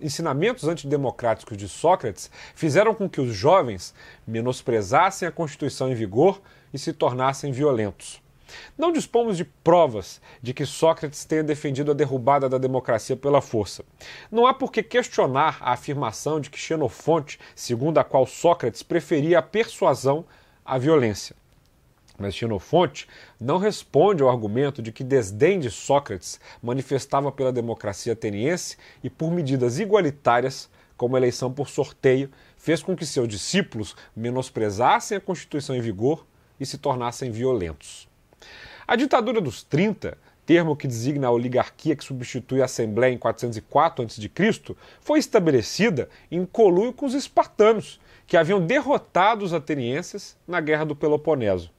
[0.01, 3.93] ensinamentos antidemocráticos de Sócrates fizeram com que os jovens
[4.25, 6.41] menosprezassem a Constituição em vigor
[6.73, 8.21] e se tornassem violentos.
[8.75, 13.85] Não dispomos de provas de que Sócrates tenha defendido a derrubada da democracia pela força.
[14.31, 19.37] Não há por que questionar a afirmação de que Xenofonte, segundo a qual Sócrates preferia
[19.37, 20.25] a persuasão
[20.69, 21.35] à violência.
[22.17, 23.07] Mas Xenofonte
[23.39, 29.31] não responde ao argumento de que desdém de Sócrates manifestava pela democracia ateniense e por
[29.31, 35.75] medidas igualitárias, como a eleição por sorteio, fez com que seus discípulos menosprezassem a Constituição
[35.75, 36.25] em vigor
[36.59, 38.07] e se tornassem violentos.
[38.85, 40.17] A ditadura dos 30,
[40.49, 46.43] termo que designa a oligarquia que substitui a Assembleia em 404 a.C., foi estabelecida em
[46.43, 51.69] colúio com os espartanos, que haviam derrotado os atenienses na Guerra do Peloponeso.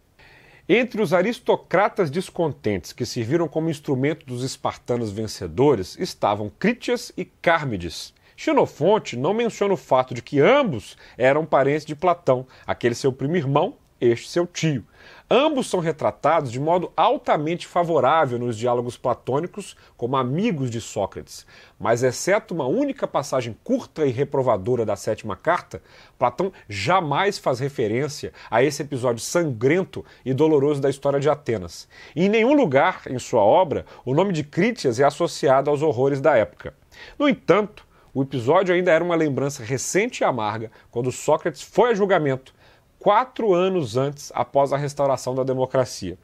[0.69, 8.15] Entre os aristocratas descontentes que serviram como instrumento dos espartanos vencedores estavam Crítias e Cármides.
[8.37, 13.35] Xenofonte não menciona o fato de que ambos eram parentes de Platão, aquele seu primo
[13.35, 14.85] irmão este seu tio.
[15.33, 21.47] Ambos são retratados de modo altamente favorável nos diálogos platônicos como amigos de Sócrates,
[21.79, 25.81] mas exceto uma única passagem curta e reprovadora da sétima carta,
[26.19, 31.89] Platão jamais faz referência a esse episódio sangrento e doloroso da história de Atenas.
[32.17, 36.21] E em nenhum lugar em sua obra o nome de Crítias é associado aos horrores
[36.21, 36.75] da época.
[37.17, 41.95] No entanto, o episódio ainda era uma lembrança recente e amarga quando Sócrates foi a
[41.95, 42.53] julgamento
[43.01, 46.19] quatro anos antes, após a restauração da democracia.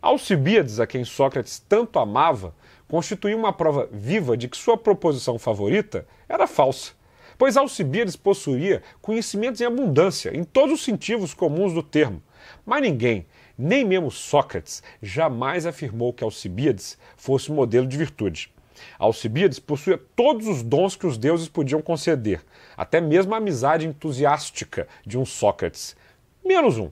[0.00, 2.54] Alcibíades, a quem Sócrates tanto amava,
[2.88, 6.92] constituiu uma prova viva de que sua proposição favorita era falsa,
[7.36, 12.22] pois Alcibíades possuía conhecimentos em abundância, em todos os sentidos comuns do termo.
[12.64, 13.26] Mas ninguém,
[13.58, 18.54] nem mesmo Sócrates, jamais afirmou que Alcibíades fosse modelo de virtude.
[18.98, 22.42] Alcibiades possuía todos os dons que os deuses podiam conceder,
[22.76, 25.96] até mesmo a amizade entusiástica de um Sócrates.
[26.44, 26.90] Menos um: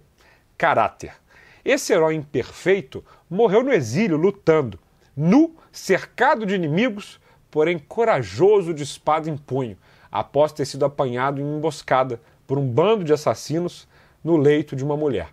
[0.56, 1.14] caráter.
[1.64, 4.78] Esse herói imperfeito morreu no exílio lutando,
[5.16, 7.18] nu, cercado de inimigos,
[7.50, 9.78] porém corajoso de espada em punho,
[10.10, 13.88] após ter sido apanhado em emboscada por um bando de assassinos
[14.22, 15.28] no leito de uma mulher.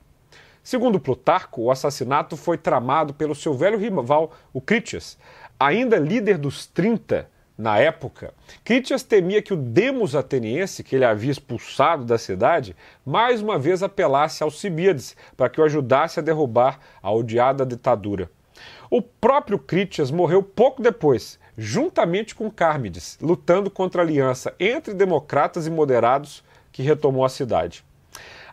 [0.63, 5.17] Segundo Plutarco, o assassinato foi tramado pelo seu velho rival, o Critias,
[5.65, 8.33] ainda líder dos 30 na época.
[8.63, 13.83] Critias temia que o demos ateniense, que ele havia expulsado da cidade, mais uma vez
[13.83, 18.29] apelasse aos Alcibíades para que o ajudasse a derrubar a odiada ditadura.
[18.89, 25.67] O próprio Critias morreu pouco depois, juntamente com Cármides, lutando contra a aliança entre democratas
[25.67, 27.85] e moderados que retomou a cidade.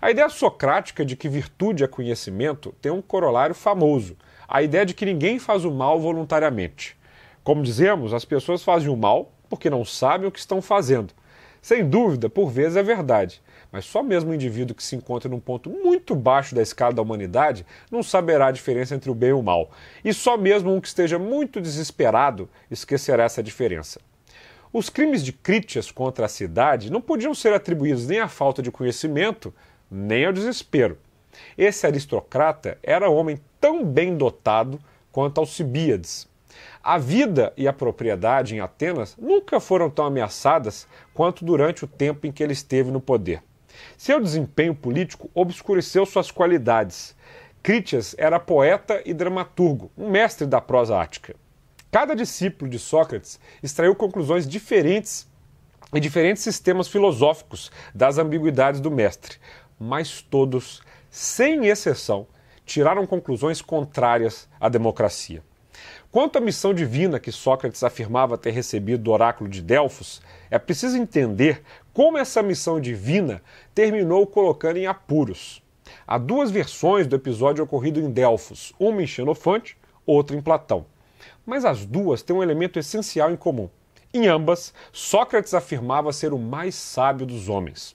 [0.01, 4.16] A ideia socrática de que virtude é conhecimento tem um corolário famoso,
[4.47, 6.98] a ideia de que ninguém faz o mal voluntariamente.
[7.49, 11.15] Como dizemos, as pessoas fazem o mal porque não sabem o que estão fazendo.
[11.63, 13.41] Sem dúvida, por vezes é verdade,
[13.73, 17.01] mas só mesmo um indivíduo que se encontra num ponto muito baixo da escala da
[17.01, 19.71] humanidade não saberá a diferença entre o bem e o mal.
[20.05, 23.99] E só mesmo um que esteja muito desesperado esquecerá essa diferença.
[24.71, 28.71] Os crimes de Critias contra a cidade não podiam ser atribuídos nem à falta de
[28.71, 29.55] conhecimento,
[29.91, 30.99] nem ao desespero.
[31.57, 34.79] Esse aristocrata era homem tão bem dotado
[35.11, 36.29] quanto Alcibíades.
[36.90, 42.27] A vida e a propriedade em Atenas nunca foram tão ameaçadas quanto durante o tempo
[42.27, 43.42] em que ele esteve no poder.
[43.94, 47.14] Seu desempenho político obscureceu suas qualidades.
[47.62, 51.37] Critias era poeta e dramaturgo, um mestre da prosa ática.
[51.90, 55.29] Cada discípulo de Sócrates extraiu conclusões diferentes
[55.92, 59.37] e diferentes sistemas filosóficos das ambiguidades do mestre,
[59.79, 62.27] mas todos, sem exceção,
[62.64, 65.46] tiraram conclusões contrárias à democracia.
[66.11, 70.97] Quanto à missão divina que Sócrates afirmava ter recebido do oráculo de Delfos, é preciso
[70.97, 73.42] entender como essa missão divina
[73.75, 75.62] terminou colocando em apuros.
[76.07, 80.87] Há duas versões do episódio ocorrido em Delfos, uma em Xenofante, outra em Platão.
[81.44, 83.68] Mas as duas têm um elemento essencial em comum.
[84.12, 87.94] Em ambas, Sócrates afirmava ser o mais sábio dos homens.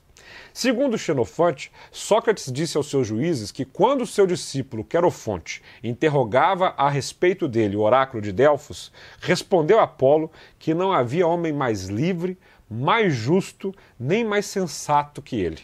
[0.53, 7.47] Segundo Xenofante, Sócrates disse aos seus juízes que quando seu discípulo Querofonte interrogava a respeito
[7.47, 12.38] dele o oráculo de Delfos, respondeu Apolo que não havia homem mais livre,
[12.69, 15.62] mais justo, nem mais sensato que ele.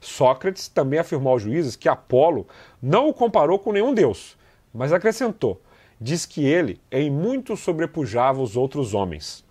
[0.00, 2.46] Sócrates também afirmou aos juízes que Apolo
[2.82, 4.36] não o comparou com nenhum deus,
[4.72, 5.60] mas acrescentou:
[6.00, 9.43] diz que ele em muito sobrepujava os outros homens.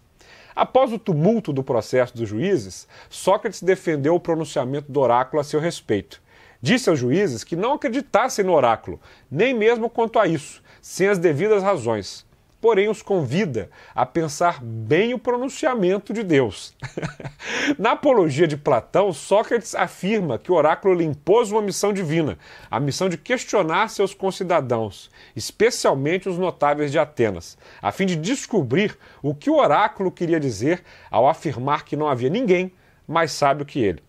[0.55, 5.59] Após o tumulto do processo dos juízes, Sócrates defendeu o pronunciamento do oráculo a seu
[5.59, 6.21] respeito.
[6.61, 11.17] Disse aos juízes que não acreditassem no oráculo, nem mesmo quanto a isso, sem as
[11.17, 12.25] devidas razões
[12.63, 16.73] porém os convida a pensar bem o pronunciamento de Deus.
[17.78, 22.38] Na apologia de Platão, Sócrates afirma que o oráculo lhe impôs uma missão divina,
[22.71, 28.97] a missão de questionar seus concidadãos, especialmente os notáveis de Atenas, a fim de descobrir
[29.21, 32.71] o que o oráculo queria dizer ao afirmar que não havia ninguém
[33.06, 34.02] mais sábio que ele.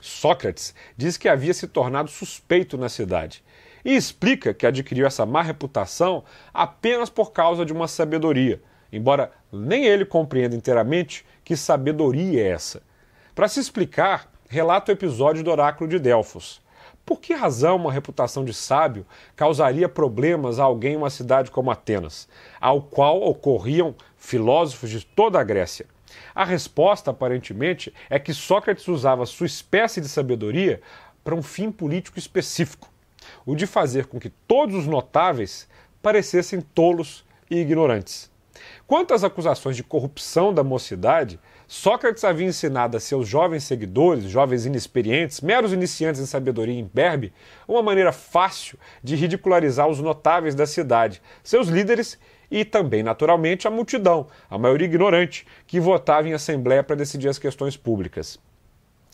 [0.00, 3.42] Sócrates diz que havia se tornado suspeito na cidade
[3.84, 8.60] e explica que adquiriu essa má reputação apenas por causa de uma sabedoria,
[8.92, 12.82] embora nem ele compreenda inteiramente que sabedoria é essa.
[13.34, 16.60] Para se explicar, relata o episódio do oráculo de Delfos.
[17.06, 21.70] Por que razão uma reputação de sábio causaria problemas a alguém em uma cidade como
[21.70, 22.28] Atenas,
[22.60, 25.86] ao qual ocorriam filósofos de toda a Grécia?
[26.34, 30.80] A resposta, aparentemente, é que Sócrates usava sua espécie de sabedoria
[31.24, 32.90] para um fim político específico
[33.44, 35.68] o de fazer com que todos os notáveis
[36.02, 38.30] parecessem tolos e ignorantes.
[38.86, 44.64] Quanto às acusações de corrupção da mocidade, Sócrates havia ensinado a seus jovens seguidores, jovens
[44.64, 47.32] inexperientes, meros iniciantes em sabedoria imberbe,
[47.66, 52.18] uma maneira fácil de ridicularizar os notáveis da cidade, seus líderes
[52.50, 57.38] e também, naturalmente, a multidão, a maioria ignorante, que votava em assembleia para decidir as
[57.38, 58.38] questões públicas.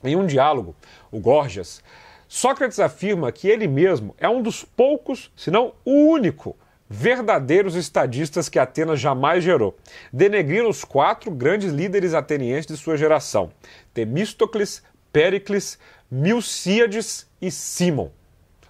[0.04, 0.76] Em um diálogo,
[1.10, 1.82] o Gorgias
[2.28, 6.56] Sócrates afirma que ele mesmo é um dos poucos, se não o único,
[6.88, 9.76] verdadeiros estadistas que Atenas jamais gerou,
[10.12, 13.50] denegrindo os quatro grandes líderes atenienses de sua geração:
[13.92, 15.78] Temístocles, Péricles,
[16.10, 18.10] Milcíades e Simon.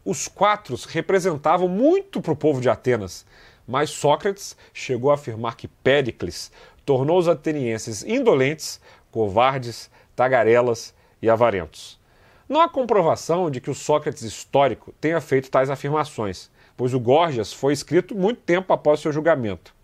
[0.05, 3.25] Os quatro representavam muito para o povo de Atenas,
[3.67, 6.53] mas Sócrates chegou a afirmar que Péricles
[6.85, 8.81] tornou os atenienses indolentes,
[9.11, 11.99] covardes, tagarelas e avarentos.
[12.47, 17.55] Não há comprovação de que o Sócrates histórico tenha feito tais afirmações, pois o Gorgias
[17.55, 19.75] foi escrito muito tempo após seu julgamento.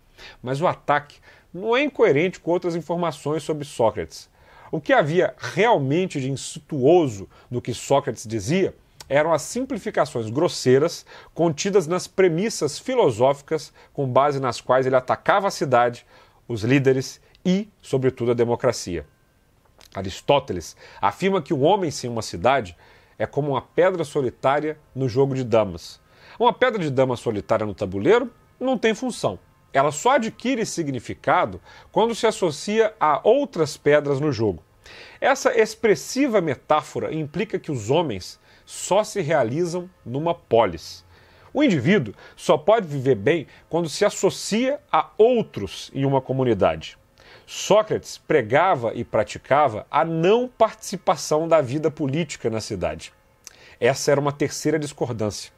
[0.43, 1.17] Mas o ataque
[1.51, 4.29] não é incoerente com outras informações sobre Sócrates.
[4.71, 8.75] O que havia realmente de insultuoso no que Sócrates dizia
[9.09, 11.03] eram as simplificações grosseiras
[11.33, 16.05] contidas nas premissas filosóficas com base nas quais ele atacava a cidade,
[16.47, 19.05] os líderes e, sobretudo, a democracia.
[19.93, 22.75] Aristóteles afirma que o homem sem uma cidade
[23.17, 25.99] é como uma pedra solitária no jogo de damas.
[26.39, 29.37] Uma pedra de dama solitária no tabuleiro não tem função.
[29.73, 31.61] Ela só adquire significado
[31.91, 34.63] quando se associa a outras pedras no jogo.
[35.19, 41.05] Essa expressiva metáfora implica que os homens só se realizam numa polis.
[41.53, 46.97] O indivíduo só pode viver bem quando se associa a outros em uma comunidade.
[47.53, 53.11] Sócrates pregava e praticava a não participação da vida política na cidade.
[53.77, 55.51] Essa era uma terceira discordância.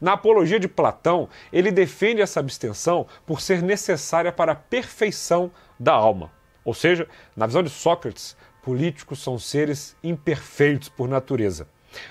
[0.00, 5.92] Na Apologia de Platão, ele defende essa abstenção por ser necessária para a perfeição da
[5.92, 6.30] alma.
[6.64, 11.66] Ou seja, na visão de Sócrates, políticos são seres imperfeitos por natureza.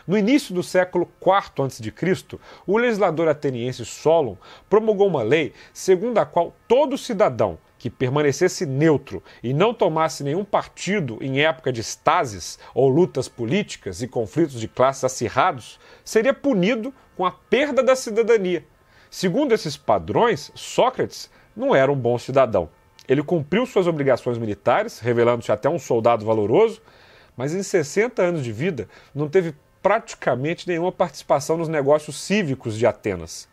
[0.05, 4.35] No início do século IV a.C., o legislador ateniense Solon
[4.69, 10.43] promulgou uma lei segundo a qual todo cidadão que permanecesse neutro e não tomasse nenhum
[10.43, 16.93] partido em época de estases ou lutas políticas e conflitos de classes acirrados, seria punido
[17.15, 18.65] com a perda da cidadania.
[19.09, 22.69] Segundo esses padrões, Sócrates não era um bom cidadão.
[23.07, 26.81] Ele cumpriu suas obrigações militares, revelando-se até um soldado valoroso,
[27.35, 32.85] mas em 60 anos de vida não teve praticamente nenhuma participação nos negócios cívicos de
[32.85, 33.47] Atenas.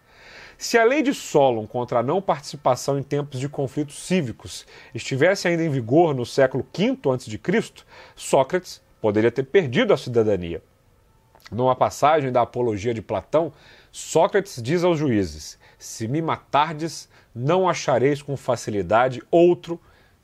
[0.58, 5.46] Se a lei de Solon contra a não participação em tempos de conflitos cívicos estivesse
[5.46, 7.84] ainda em vigor no século V a.C.,
[8.14, 10.62] Sócrates poderia ter perdido a cidadania.
[11.52, 13.52] Numa passagem da Apologia de Platão,
[13.92, 19.78] Sócrates diz aos juízes: Se me matardes, não achareis com facilidade outro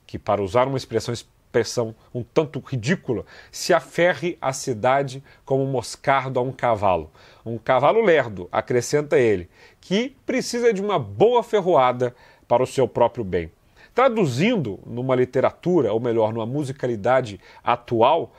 [0.06, 1.14] que, para usar uma expressão
[1.52, 7.10] expressão um tanto ridícula, se aferre à cidade como moscardo a um cavalo.
[7.44, 12.14] Um cavalo lerdo, acrescenta ele, que precisa de uma boa ferroada
[12.46, 13.50] para o seu próprio bem.
[13.94, 18.32] Traduzindo numa literatura, ou melhor, numa musicalidade atual,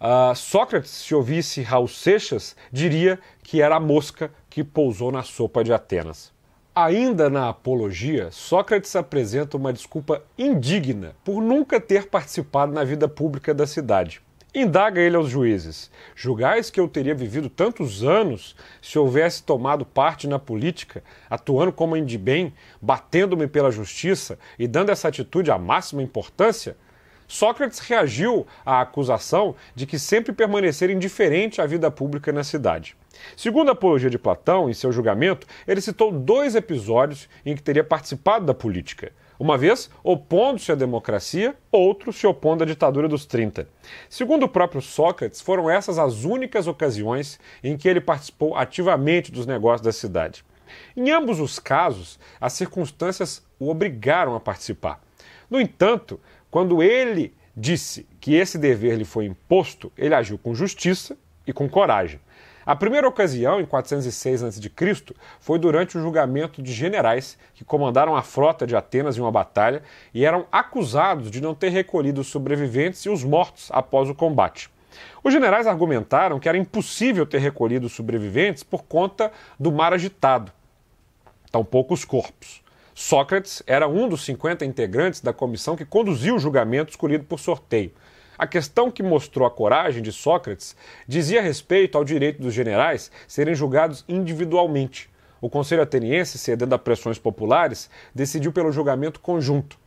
[0.00, 5.62] uh, Sócrates, se ouvisse Raul Seixas, diria que era a mosca que pousou na sopa
[5.62, 6.32] de Atenas.
[6.74, 13.52] Ainda na Apologia, Sócrates apresenta uma desculpa indigna por nunca ter participado na vida pública
[13.52, 14.23] da cidade.
[14.54, 20.28] Indaga ele aos juízes: Julgais que eu teria vivido tantos anos se houvesse tomado parte
[20.28, 26.04] na política, atuando como de bem, batendo-me pela justiça e dando essa atitude a máxima
[26.04, 26.76] importância?
[27.26, 32.96] Sócrates reagiu à acusação de que sempre permanecera indiferente à vida pública na cidade.
[33.36, 37.82] Segundo a apologia de Platão, em seu julgamento, ele citou dois episódios em que teria
[37.82, 39.10] participado da política.
[39.38, 43.68] Uma vez opondo-se à democracia, outro se opondo à ditadura dos 30.
[44.08, 49.44] Segundo o próprio Sócrates, foram essas as únicas ocasiões em que ele participou ativamente dos
[49.44, 50.44] negócios da cidade.
[50.96, 55.02] Em ambos os casos, as circunstâncias o obrigaram a participar.
[55.50, 56.20] No entanto,
[56.50, 61.16] quando ele disse que esse dever lhe foi imposto, ele agiu com justiça
[61.46, 62.20] e com coragem.
[62.66, 64.70] A primeira ocasião, em 406 a.C.,
[65.38, 69.82] foi durante o julgamento de generais que comandaram a frota de Atenas em uma batalha
[70.14, 74.70] e eram acusados de não ter recolhido os sobreviventes e os mortos após o combate.
[75.22, 80.52] Os generais argumentaram que era impossível ter recolhido os sobreviventes por conta do mar agitado,
[81.50, 82.62] tampouco os corpos.
[82.94, 87.92] Sócrates era um dos 50 integrantes da comissão que conduziu o julgamento escolhido por sorteio.
[88.36, 90.76] A questão que mostrou a coragem de Sócrates
[91.06, 95.08] dizia respeito ao direito dos generais serem julgados individualmente.
[95.40, 99.78] O Conselho Ateniense, cedendo a pressões populares, decidiu pelo julgamento conjunto.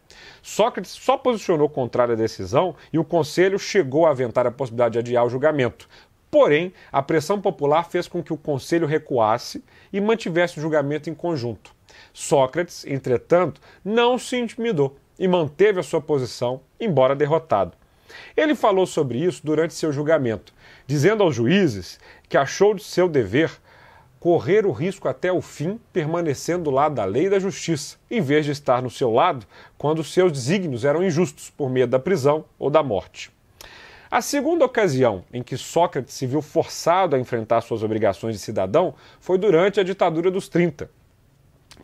[0.42, 5.00] Sócrates só posicionou contrário à decisão e o Conselho chegou a aventar a possibilidade de
[5.00, 5.90] adiar o julgamento.
[6.32, 11.14] Porém, a pressão popular fez com que o Conselho recuasse e mantivesse o julgamento em
[11.14, 11.76] conjunto.
[12.14, 17.76] Sócrates, entretanto, não se intimidou e manteve a sua posição, embora derrotado.
[18.36, 20.54] Ele falou sobre isso durante seu julgamento,
[20.86, 22.00] dizendo aos juízes
[22.30, 23.52] que achou de seu dever
[24.20, 28.22] correr o risco até o fim, permanecendo do lado da lei e da justiça, em
[28.22, 29.46] vez de estar no seu lado
[29.78, 33.32] quando seus desígnios eram injustos por medo da prisão ou da morte.
[34.10, 38.96] A segunda ocasião em que Sócrates se viu forçado a enfrentar suas obrigações de cidadão
[39.20, 40.90] foi durante a ditadura dos 30,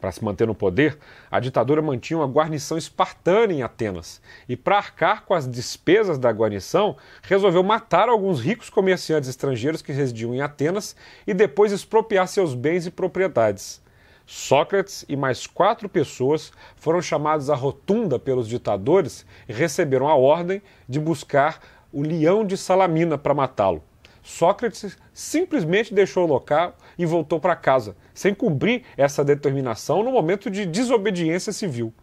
[0.04, 0.98] para se manter no poder,
[1.32, 6.30] a ditadura mantinha uma guarnição espartana em Atenas e, para arcar com as despesas da
[6.30, 10.94] guarnição, resolveu matar alguns ricos comerciantes estrangeiros que residiam em Atenas
[11.26, 13.82] e depois expropriar seus bens e propriedades.
[14.26, 20.62] Sócrates e mais quatro pessoas foram chamados à rotunda pelos ditadores e receberam a ordem
[20.86, 21.62] de buscar
[21.94, 23.82] o leão de Salamina para matá-lo.
[24.24, 30.50] Sócrates simplesmente deixou o local e voltou para casa, sem cumprir essa determinação no momento
[30.50, 31.94] de desobediência civil.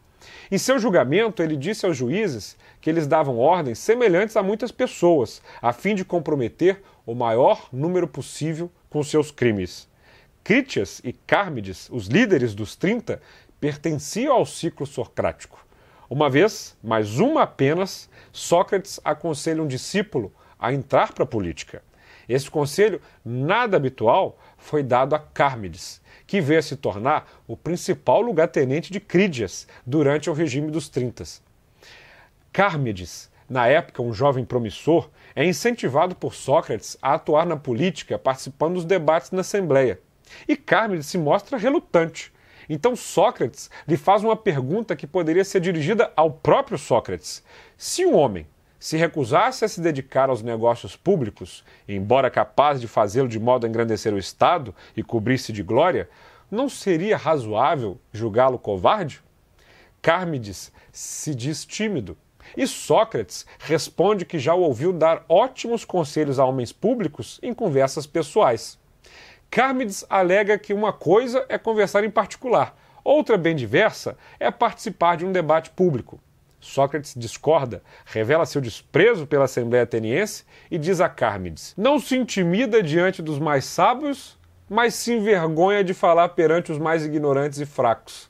[0.51, 5.41] Em seu julgamento, ele disse aos juízes que eles davam ordens semelhantes a muitas pessoas,
[5.63, 9.89] a fim de comprometer o maior número possível com seus crimes.
[10.45, 13.21] Critias e Cármides, os líderes dos 30,
[13.59, 15.65] pertenciam ao ciclo socrático.
[16.09, 21.83] Uma vez, mais uma apenas, Sócrates aconselha um discípulo a entrar para a política.
[22.31, 28.21] Esse conselho, nada habitual, foi dado a Cármides, que veio a se tornar o principal
[28.21, 31.43] lugar-tenente de Crídias durante o regime dos Trintas.
[32.53, 38.75] Cármides, na época um jovem promissor, é incentivado por Sócrates a atuar na política, participando
[38.75, 39.99] dos debates na Assembleia.
[40.47, 42.33] E Cármides se mostra relutante.
[42.69, 47.43] Então Sócrates lhe faz uma pergunta que poderia ser dirigida ao próprio Sócrates:
[47.77, 48.47] se um homem
[48.81, 53.69] se recusasse a se dedicar aos negócios públicos, embora capaz de fazê-lo de modo a
[53.69, 56.09] engrandecer o Estado e cobrir-se de glória,
[56.51, 59.23] não seria razoável julgá-lo covarde?
[60.01, 62.17] Cármides se diz tímido.
[62.57, 68.07] E Sócrates responde que já o ouviu dar ótimos conselhos a homens públicos em conversas
[68.07, 68.79] pessoais.
[69.51, 72.75] Cármides alega que uma coisa é conversar em particular,
[73.05, 76.19] outra bem diversa é participar de um debate público.
[76.61, 82.83] Sócrates discorda, revela seu desprezo pela Assembleia Ateniense e diz a Cármides: Não se intimida
[82.83, 84.39] diante dos mais sábios,
[84.69, 88.29] mas se envergonha de falar perante os mais ignorantes e fracos.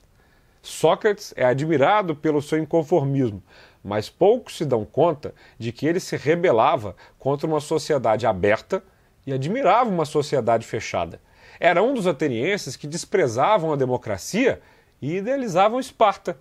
[0.62, 3.42] Sócrates é admirado pelo seu inconformismo,
[3.82, 8.82] mas poucos se dão conta de que ele se rebelava contra uma sociedade aberta
[9.26, 11.20] e admirava uma sociedade fechada.
[11.58, 14.60] Era um dos atenienses que desprezavam a democracia
[15.00, 16.38] e idealizavam Esparta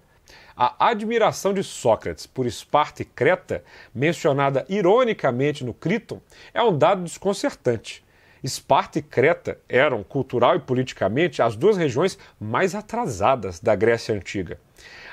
[0.55, 3.63] a admiração de Sócrates por Esparta e Creta,
[3.93, 6.21] mencionada ironicamente no Criton,
[6.53, 8.03] é um dado desconcertante.
[8.43, 14.59] Esparta e Creta eram, cultural e politicamente, as duas regiões mais atrasadas da Grécia Antiga.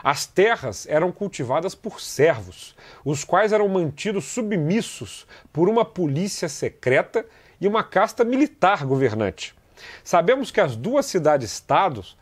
[0.03, 7.27] As terras eram cultivadas por servos, os quais eram mantidos submissos por uma polícia secreta
[7.61, 9.55] e uma casta militar governante.
[10.05, 12.17] Sabemos que as duas cidades-estados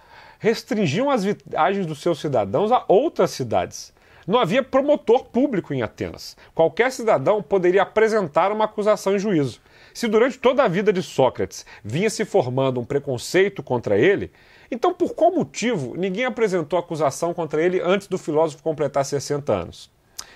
[0.45, 3.95] restringiam as viagens dos seus cidadãos a outras cidades.
[4.27, 6.37] Não havia promotor público em Atenas.
[6.55, 9.59] Qualquer cidadão poderia apresentar uma acusação em juízo.
[9.95, 14.31] Se durante toda a vida de Sócrates vinha se formando um preconceito contra ele,
[14.71, 19.91] então por qual motivo ninguém apresentou acusação contra ele antes do filósofo completar 60 anos?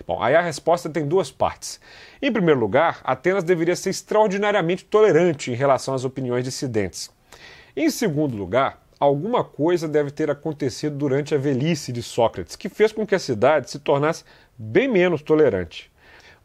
[0.06, 1.78] Bom, aí a resposta tem duas partes.
[2.22, 7.11] Em primeiro lugar, Atenas deveria ser extraordinariamente tolerante em relação às opiniões dissidentes.
[7.76, 12.92] Em segundo lugar, alguma coisa deve ter acontecido durante a velhice de Sócrates que fez
[12.92, 14.24] com que a cidade se tornasse
[14.57, 15.90] bem menos tolerante.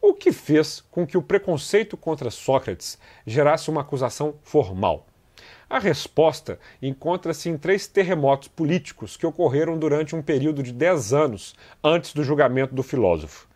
[0.01, 5.07] O que fez com que o preconceito contra Sócrates gerasse uma acusação formal?
[5.69, 11.55] A resposta encontra-se em três terremotos políticos que ocorreram durante um período de dez anos
[11.83, 13.47] antes do julgamento do filósofo.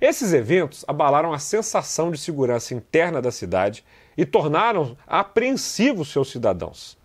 [0.00, 3.84] Esses eventos abalaram a sensação de segurança interna da cidade
[4.16, 6.96] e tornaram apreensivos seus cidadãos.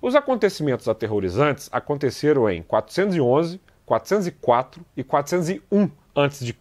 [0.00, 6.54] Os acontecimentos aterrorizantes aconteceram em 411, 404 e 401 a.C.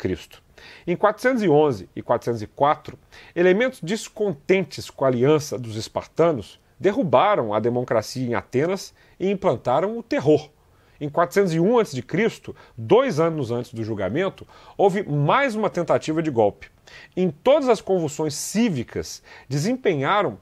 [0.87, 2.97] Em 411 e 404,
[3.35, 10.03] elementos descontentes com a aliança dos espartanos derrubaram a democracia em Atenas e implantaram o
[10.03, 10.49] terror.
[10.99, 12.03] Em 401 a.C.,
[12.77, 16.71] dois anos antes do julgamento, houve mais uma tentativa de golpe.
[17.15, 20.39] Em todas as convulsões cívicas, desempenharam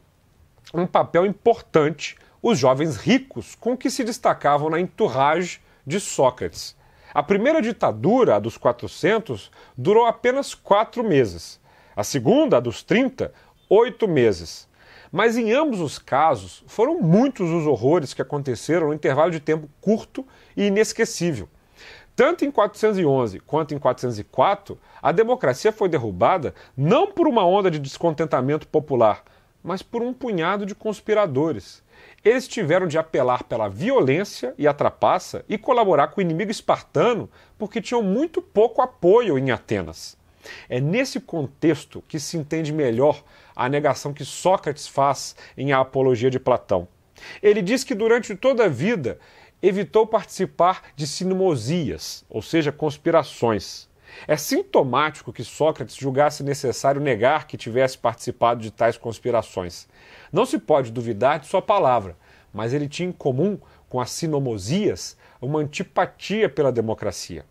[0.74, 6.76] um papel importante os jovens ricos com que se destacavam na entourage de Sócrates.
[7.14, 11.58] A primeira ditadura, a dos 400, durou apenas quatro meses.
[11.96, 13.34] A segunda, a dos 30,
[13.70, 14.68] oito meses.
[15.10, 19.70] Mas em ambos os casos, foram muitos os horrores que aconteceram no intervalo de tempo
[19.80, 20.28] curto
[20.58, 21.48] e inesquecível.
[22.16, 27.80] Tanto em 411 quanto em 404, a democracia foi derrubada não por uma onda de
[27.80, 29.24] descontentamento popular,
[29.64, 31.83] mas por um punhado de conspiradores.
[32.24, 37.30] Eles tiveram de apelar pela violência e a trapaça e colaborar com o inimigo espartano
[37.58, 40.18] porque tinham muito pouco apoio em Atenas.
[40.70, 43.22] É nesse contexto que se entende melhor
[43.54, 46.88] a negação que Sócrates faz em A Apologia de Platão.
[47.42, 49.20] Ele diz que durante toda a vida
[49.62, 53.90] evitou participar de sinomosias, ou seja, conspirações.
[54.28, 59.88] É sintomático que Sócrates julgasse necessário negar que tivesse participado de tais conspirações.
[60.32, 62.16] Não se pode duvidar de sua palavra,
[62.54, 63.58] mas ele tinha em comum
[63.90, 67.46] com as sinomosias, uma antipatia pela democracia.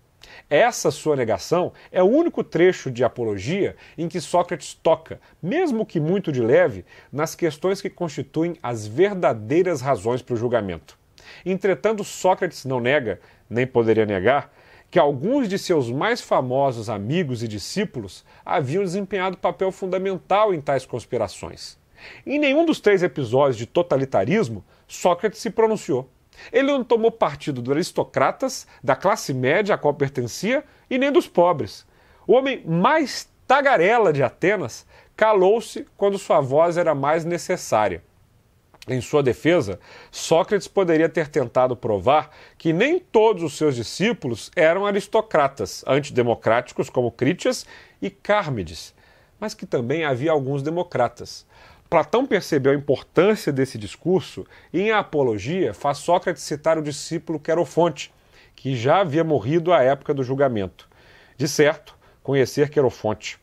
[0.49, 6.01] Essa sua negação é o único trecho de apologia em que Sócrates toca, mesmo que
[6.01, 10.99] muito de leve, nas questões que constituem as verdadeiras razões para o julgamento.
[11.45, 14.53] Entretanto, Sócrates não nega, nem poderia negar,
[14.93, 20.85] que alguns de seus mais famosos amigos e discípulos haviam desempenhado papel fundamental em tais
[20.85, 21.79] conspirações.
[22.27, 26.11] Em nenhum dos três episódios de totalitarismo, Sócrates se pronunciou.
[26.53, 31.27] Ele não tomou partido dos aristocratas, da classe média a qual pertencia e nem dos
[31.27, 31.87] pobres.
[32.27, 34.87] O homem mais tagarela de Atenas
[35.17, 38.05] calou-se quando sua voz era mais necessária.
[38.89, 39.79] Em sua defesa,
[40.11, 47.13] Sócrates poderia ter tentado provar que nem todos os seus discípulos eram aristocratas, antidemocráticos como
[47.13, 47.65] Crítias
[48.01, 48.93] e Cármides,
[49.39, 51.47] mas que também havia alguns democratas.
[51.89, 58.13] Platão percebeu a importância desse discurso e, em Apologia, faz Sócrates citar o discípulo Querofonte,
[58.57, 60.89] que já havia morrido à época do julgamento.
[61.37, 63.42] De certo, conhecer Querofonte.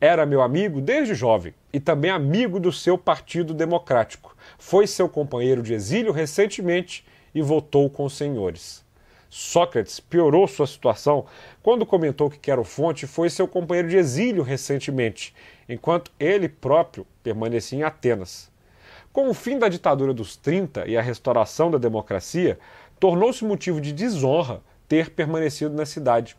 [0.00, 4.36] Era meu amigo desde jovem e também amigo do seu Partido Democrático.
[4.58, 7.02] Foi seu companheiro de exílio recentemente
[7.34, 8.84] e votou com os senhores.
[9.30, 11.24] Sócrates piorou sua situação
[11.62, 15.34] quando comentou que Querofonte foi seu companheiro de exílio recentemente,
[15.66, 18.50] enquanto ele próprio permanecia em Atenas.
[19.14, 22.58] Com o fim da ditadura dos 30 e a restauração da democracia,
[23.00, 26.36] tornou-se motivo de desonra ter permanecido na cidade.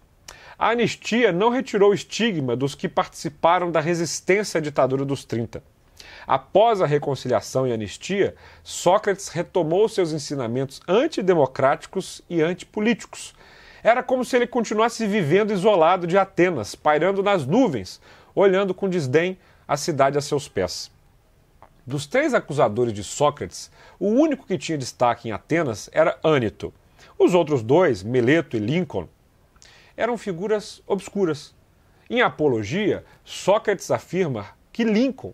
[0.60, 5.62] A anistia não retirou o estigma dos que participaram da resistência à ditadura dos 30.
[6.26, 13.36] Após a reconciliação e anistia, Sócrates retomou seus ensinamentos antidemocráticos e antipolíticos.
[13.84, 18.02] Era como se ele continuasse vivendo isolado de Atenas, pairando nas nuvens,
[18.34, 19.38] olhando com desdém
[19.68, 20.90] a cidade a seus pés.
[21.86, 26.74] Dos três acusadores de Sócrates, o único que tinha destaque em Atenas era Ânito.
[27.18, 29.08] Os outros dois, Meleto e Lincoln,
[29.98, 31.56] eram figuras obscuras.
[32.10, 35.34] Em Apologia, Sócrates afirma que Lincoln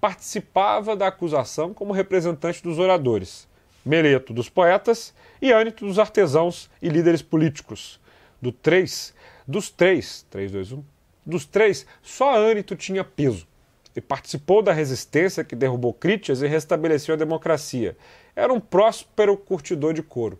[0.00, 3.46] participava da acusação como representante dos oradores,
[3.84, 8.00] Meleto dos poetas e Ânito dos artesãos e líderes políticos.
[8.40, 9.14] Do três,
[9.46, 10.84] dos três, 3, 2, 1,
[11.24, 13.46] dos três, só Ânito tinha peso
[13.94, 17.96] e participou da resistência que derrubou Crítias e restabeleceu a democracia.
[18.34, 20.38] Era um próspero curtidor de couro.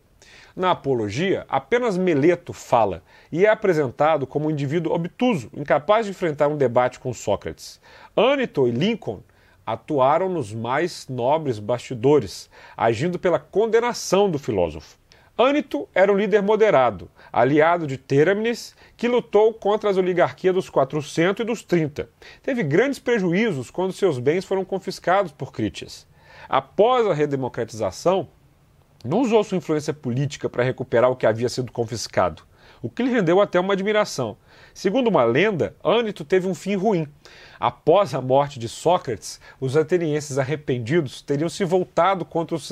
[0.61, 3.03] Na apologia, apenas Meleto fala
[3.33, 7.81] e é apresentado como um indivíduo obtuso, incapaz de enfrentar um debate com Sócrates.
[8.15, 9.23] Ânito e Lincoln
[9.65, 14.99] atuaram nos mais nobres bastidores, agindo pela condenação do filósofo.
[15.39, 21.41] Ânito era um líder moderado, aliado de Têramenes, que lutou contra as oligarquias dos 400
[21.41, 22.07] e dos 30.
[22.43, 26.07] Teve grandes prejuízos quando seus bens foram confiscados por Crítias.
[26.47, 28.29] Após a redemocratização,
[29.05, 32.43] não usou sua influência política para recuperar o que havia sido confiscado,
[32.83, 34.37] o que lhe rendeu até uma admiração.
[34.75, 37.09] Segundo uma lenda, Ânito teve um fim ruim.
[37.59, 42.71] Após a morte de Sócrates, os atenienses arrependidos teriam se voltado contra os,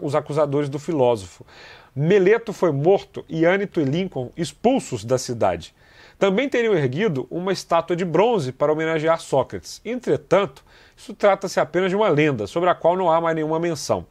[0.00, 1.46] os acusadores do filósofo.
[1.94, 5.74] Meleto foi morto e Ânito e Lincoln expulsos da cidade.
[6.18, 9.80] Também teriam erguido uma estátua de bronze para homenagear Sócrates.
[9.84, 10.64] Entretanto,
[10.96, 14.06] isso trata-se apenas de uma lenda, sobre a qual não há mais nenhuma menção.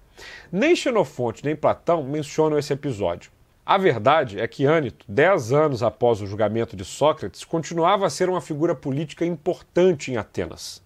[0.52, 3.32] Nem Xenofonte nem Platão mencionam esse episódio.
[3.66, 8.30] A verdade é que Ânito, dez anos após o julgamento de Sócrates, continuava a ser
[8.30, 10.84] uma figura política importante em Atenas.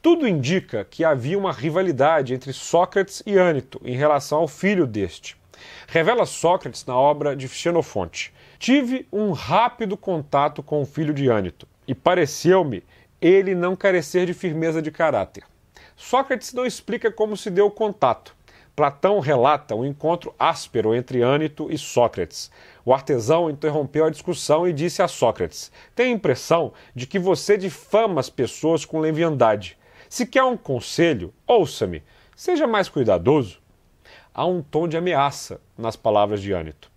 [0.00, 5.36] Tudo indica que havia uma rivalidade entre Sócrates e Ânito em relação ao filho deste.
[5.86, 8.32] Revela Sócrates na obra de Xenofonte.
[8.58, 12.84] Tive um rápido contato com o filho de Ânito e pareceu-me
[13.20, 15.42] ele não carecer de firmeza de caráter.
[15.96, 18.34] Sócrates não explica como se deu o contato,
[18.80, 22.50] Platão relata um encontro áspero entre Ânito e Sócrates.
[22.82, 27.58] O artesão interrompeu a discussão e disse a Sócrates: Tenho a impressão de que você
[27.58, 29.76] difama as pessoas com leviandade.
[30.08, 32.02] Se quer um conselho, ouça-me,
[32.34, 33.60] seja mais cuidadoso.
[34.32, 36.90] Há um tom de ameaça nas palavras de Ânito.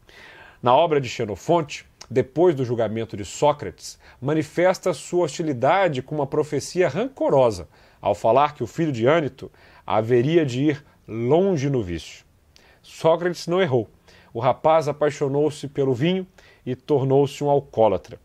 [0.61, 6.87] Na obra de Xenofonte, depois do julgamento de Sócrates, manifesta sua hostilidade com uma profecia
[6.87, 7.67] rancorosa,
[7.99, 9.51] ao falar que o filho de Ânito
[9.85, 12.25] haveria de ir longe no vício.
[12.81, 13.89] Sócrates não errou.
[14.33, 16.25] O rapaz apaixonou-se pelo vinho
[16.65, 18.19] e tornou-se um alcoólatra.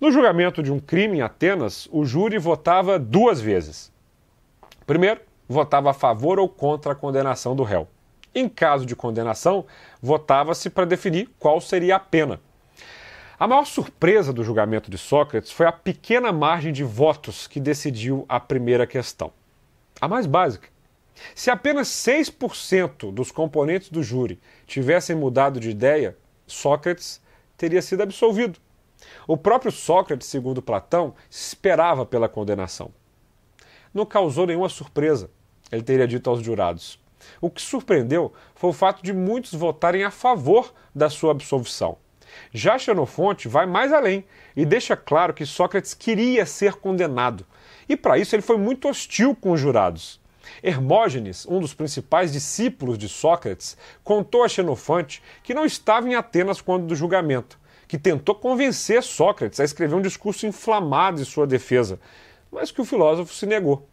[0.00, 3.92] No julgamento de um crime em Atenas, o júri votava duas vezes.
[4.86, 7.86] Primeiro, votava a favor ou contra a condenação do réu.
[8.34, 9.66] Em caso de condenação,
[10.00, 12.40] votava-se para definir qual seria a pena.
[13.38, 18.24] A maior surpresa do julgamento de Sócrates foi a pequena margem de votos que decidiu
[18.28, 19.32] a primeira questão.
[20.00, 20.68] A mais básica.
[21.34, 26.16] Se apenas 6% dos componentes do júri tivessem mudado de ideia,
[26.46, 27.20] Sócrates
[27.56, 28.58] teria sido absolvido.
[29.26, 32.92] O próprio Sócrates, segundo Platão, esperava pela condenação.
[33.92, 35.30] Não causou nenhuma surpresa,
[35.70, 36.98] ele teria dito aos jurados.
[37.40, 41.98] O que surpreendeu foi o fato de muitos votarem a favor da sua absolvição.
[42.52, 44.24] Já Xenofonte vai mais além
[44.56, 47.44] e deixa claro que Sócrates queria ser condenado,
[47.88, 50.19] e para isso ele foi muito hostil com os jurados.
[50.62, 56.60] Hermógenes, um dos principais discípulos de Sócrates, contou a Xenofonte que não estava em Atenas
[56.60, 57.58] quando do julgamento,
[57.88, 61.98] que tentou convencer Sócrates a escrever um discurso inflamado em sua defesa,
[62.50, 63.88] mas que o filósofo se negou.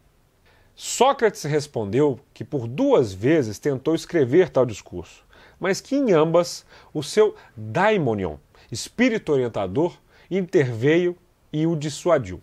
[0.76, 5.26] Sócrates respondeu que por duas vezes tentou escrever tal discurso,
[5.60, 6.64] mas que em ambas
[6.94, 8.36] o seu daimonion,
[8.72, 9.98] espírito orientador,
[10.30, 11.18] interveio
[11.52, 12.42] e o dissuadiu.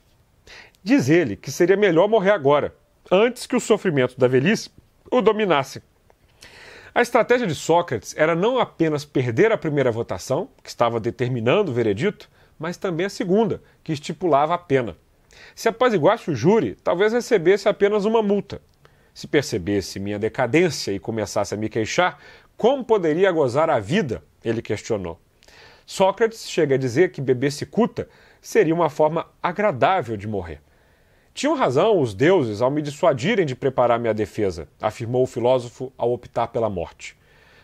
[0.83, 2.75] Diz ele que seria melhor morrer agora,
[3.11, 4.71] antes que o sofrimento da velhice
[5.11, 5.83] o dominasse.
[6.95, 11.75] A estratégia de Sócrates era não apenas perder a primeira votação, que estava determinando o
[11.75, 14.97] veredito, mas também a segunda, que estipulava a pena.
[15.55, 18.63] Se apaziguasse o júri, talvez recebesse apenas uma multa.
[19.13, 22.19] Se percebesse minha decadência e começasse a me queixar,
[22.57, 24.23] como poderia gozar a vida?
[24.45, 25.21] Ele questionou.
[25.87, 28.09] Sócrates chega a dizer que beber cicuta
[28.41, 30.61] seria uma forma agradável de morrer.
[31.35, 36.13] Tinham razão os deuses ao me dissuadirem de preparar minha defesa, afirmou o filósofo ao
[36.13, 37.17] optar pela morte.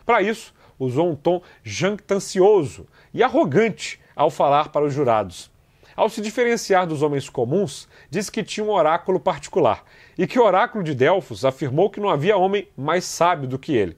[0.05, 5.49] Para isso, usou um tom jactancioso e arrogante ao falar para os jurados.
[5.95, 9.85] Ao se diferenciar dos homens comuns, disse que tinha um oráculo particular
[10.17, 13.73] e que o oráculo de Delfos afirmou que não havia homem mais sábio do que
[13.73, 13.97] ele.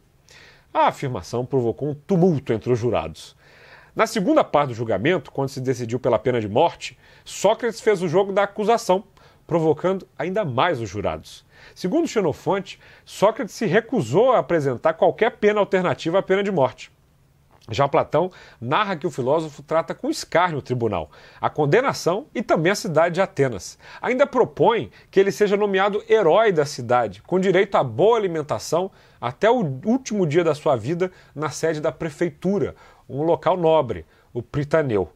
[0.71, 3.35] A afirmação provocou um tumulto entre os jurados.
[3.95, 8.07] Na segunda parte do julgamento, quando se decidiu pela pena de morte, Sócrates fez o
[8.07, 9.03] jogo da acusação
[9.45, 11.45] provocando ainda mais os jurados.
[11.75, 16.91] Segundo Xenofonte, Sócrates se recusou a apresentar qualquer pena alternativa à pena de morte.
[17.69, 18.29] Já Platão
[18.59, 23.15] narra que o filósofo trata com escárnio o tribunal, a condenação e também a cidade
[23.15, 23.77] de Atenas.
[24.01, 29.49] Ainda propõe que ele seja nomeado herói da cidade, com direito a boa alimentação até
[29.49, 32.75] o último dia da sua vida na sede da prefeitura,
[33.07, 35.09] um local nobre, o Pritaneu.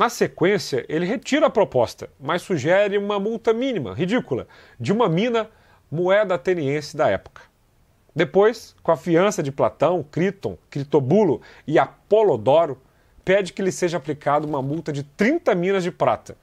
[0.00, 4.48] Na sequência, ele retira a proposta, mas sugere uma multa mínima, ridícula,
[4.80, 5.50] de uma mina
[5.90, 7.42] moeda ateniense da época.
[8.16, 12.80] Depois, com a fiança de Platão, Criton, Critobulo e Apolodoro,
[13.22, 16.34] pede que lhe seja aplicada uma multa de 30 minas de prata,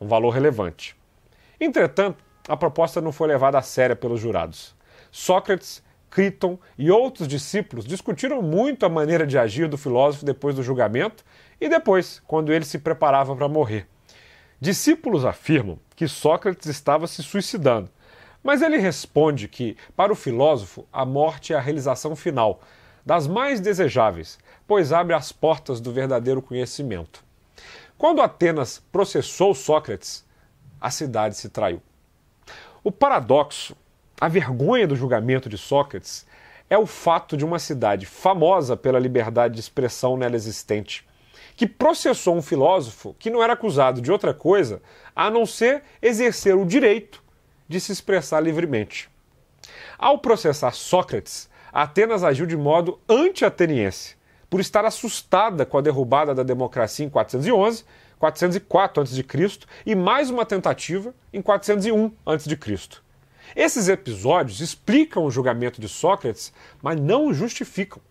[0.00, 0.96] um valor relevante.
[1.60, 4.74] Entretanto, a proposta não foi levada a sério pelos jurados.
[5.10, 10.62] Sócrates, Criton e outros discípulos discutiram muito a maneira de agir do filósofo depois do
[10.62, 11.22] julgamento
[11.62, 13.86] e depois, quando ele se preparava para morrer.
[14.60, 17.88] Discípulos afirmam que Sócrates estava se suicidando,
[18.42, 22.60] mas ele responde que, para o filósofo, a morte é a realização final,
[23.06, 27.22] das mais desejáveis, pois abre as portas do verdadeiro conhecimento.
[27.96, 30.24] Quando Atenas processou Sócrates,
[30.80, 31.80] a cidade se traiu.
[32.82, 33.76] O paradoxo,
[34.20, 36.26] a vergonha do julgamento de Sócrates,
[36.68, 41.06] é o fato de uma cidade famosa pela liberdade de expressão nela existente
[41.56, 44.82] que processou um filósofo que não era acusado de outra coisa
[45.14, 47.22] a não ser exercer o direito
[47.68, 49.10] de se expressar livremente.
[49.98, 54.16] Ao processar Sócrates, Atenas agiu de modo anti-ateniense,
[54.50, 57.84] por estar assustada com a derrubada da democracia em 411,
[58.18, 59.24] 404 a.C.
[59.86, 62.58] e mais uma tentativa em 401 a.C.
[63.56, 68.02] Esses episódios explicam o julgamento de Sócrates, mas não o justificam.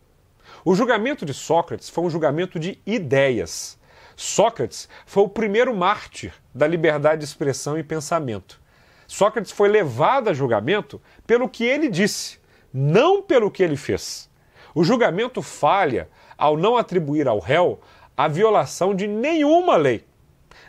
[0.63, 3.79] O julgamento de Sócrates foi um julgamento de ideias.
[4.15, 8.61] Sócrates foi o primeiro mártir da liberdade de expressão e pensamento.
[9.07, 12.39] Sócrates foi levado a julgamento pelo que ele disse,
[12.71, 14.29] não pelo que ele fez.
[14.75, 16.07] O julgamento falha
[16.37, 17.79] ao não atribuir ao réu
[18.15, 20.05] a violação de nenhuma lei.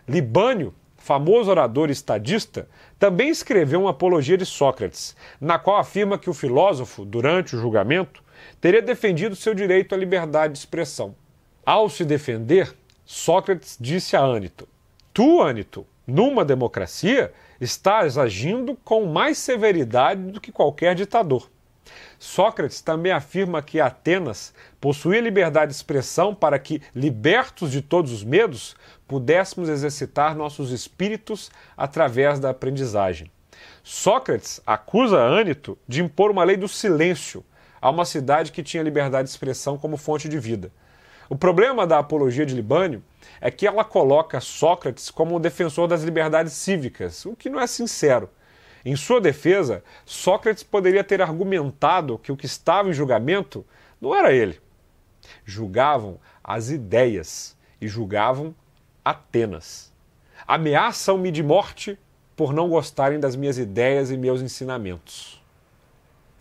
[0.09, 2.67] Libânio, famoso orador estadista,
[2.99, 8.23] também escreveu uma apologia de Sócrates, na qual afirma que o filósofo, durante o julgamento,
[8.61, 11.15] teria defendido seu direito à liberdade de expressão.
[11.65, 12.75] Ao se defender,
[13.05, 14.69] Sócrates disse a Ânito:
[15.13, 21.49] Tu, Ânito, numa democracia, estás agindo com mais severidade do que qualquer ditador.
[22.19, 28.23] Sócrates também afirma que Atenas possuía liberdade de expressão para que, libertos de todos os
[28.23, 28.77] medos,
[29.09, 33.31] pudéssemos exercitar nossos espíritos através da aprendizagem.
[33.83, 37.45] Sócrates acusa Ânito de impor uma lei do silêncio,
[37.83, 40.71] a uma cidade que tinha liberdade de expressão como fonte de vida.
[41.29, 43.03] O problema da apologia de Libânio
[43.41, 47.67] é que ela coloca Sócrates como um defensor das liberdades cívicas, o que não é
[47.67, 48.31] sincero.
[48.85, 53.67] Em sua defesa, Sócrates poderia ter argumentado que o que estava em julgamento
[54.01, 54.61] não era ele.
[55.45, 58.55] Julgavam as ideias e julgavam
[59.05, 59.93] Atenas.
[60.47, 61.99] Ameaçam-me de morte
[62.37, 65.42] por não gostarem das minhas ideias e meus ensinamentos.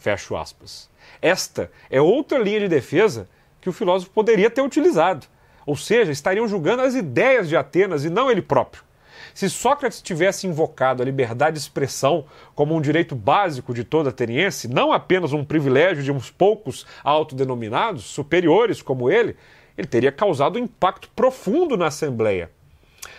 [0.01, 0.89] Fecho aspas.
[1.21, 3.29] Esta é outra linha de defesa
[3.61, 5.27] que o filósofo poderia ter utilizado.
[5.63, 8.83] Ou seja, estariam julgando as ideias de Atenas e não ele próprio.
[9.31, 12.25] Se Sócrates tivesse invocado a liberdade de expressão
[12.55, 18.03] como um direito básico de toda ateniense, não apenas um privilégio de uns poucos autodenominados,
[18.03, 19.37] superiores como ele,
[19.77, 22.49] ele teria causado um impacto profundo na Assembleia.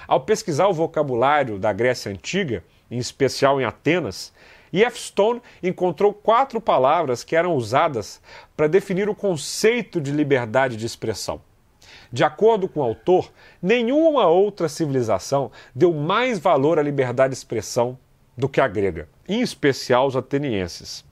[0.08, 4.32] Ao pesquisar o vocabulário da Grécia Antiga, em especial em Atenas,
[4.72, 4.98] E.F.
[4.98, 8.20] Stone encontrou quatro palavras que eram usadas
[8.56, 11.40] para definir o conceito de liberdade de expressão.
[12.10, 17.98] De acordo com o autor, nenhuma outra civilização deu mais valor à liberdade de expressão
[18.36, 21.04] do que a grega, em especial os atenienses.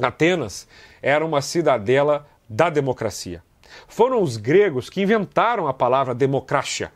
[0.00, 0.66] Atenas
[1.00, 3.42] era uma cidadela da democracia.
[3.88, 6.92] Foram os gregos que inventaram a palavra democracia,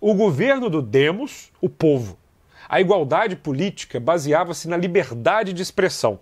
[0.00, 2.18] o governo do demos, o povo.
[2.68, 6.18] A igualdade política baseava-se na liberdade de expressão.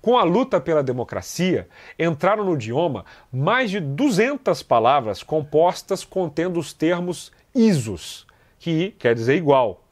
[0.00, 1.68] Com a luta pela democracia,
[1.98, 8.26] entraram no idioma mais de 200 palavras compostas contendo os termos isos,
[8.58, 9.84] que quer dizer igual.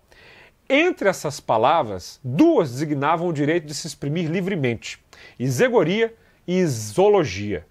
[0.68, 4.98] Entre essas palavras, duas designavam o direito de se exprimir livremente:
[5.38, 6.14] isegoria
[6.46, 7.66] e isologia.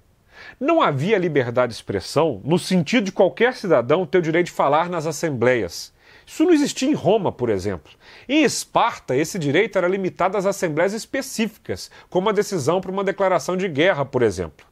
[0.59, 4.89] Não havia liberdade de expressão no sentido de qualquer cidadão ter o direito de falar
[4.89, 5.93] nas assembleias.
[6.27, 7.89] Isso não existia em Roma, por exemplo.
[8.27, 13.55] Em Esparta, esse direito era limitado às assembleias específicas, como a decisão para uma declaração
[13.55, 14.67] de guerra, por exemplo.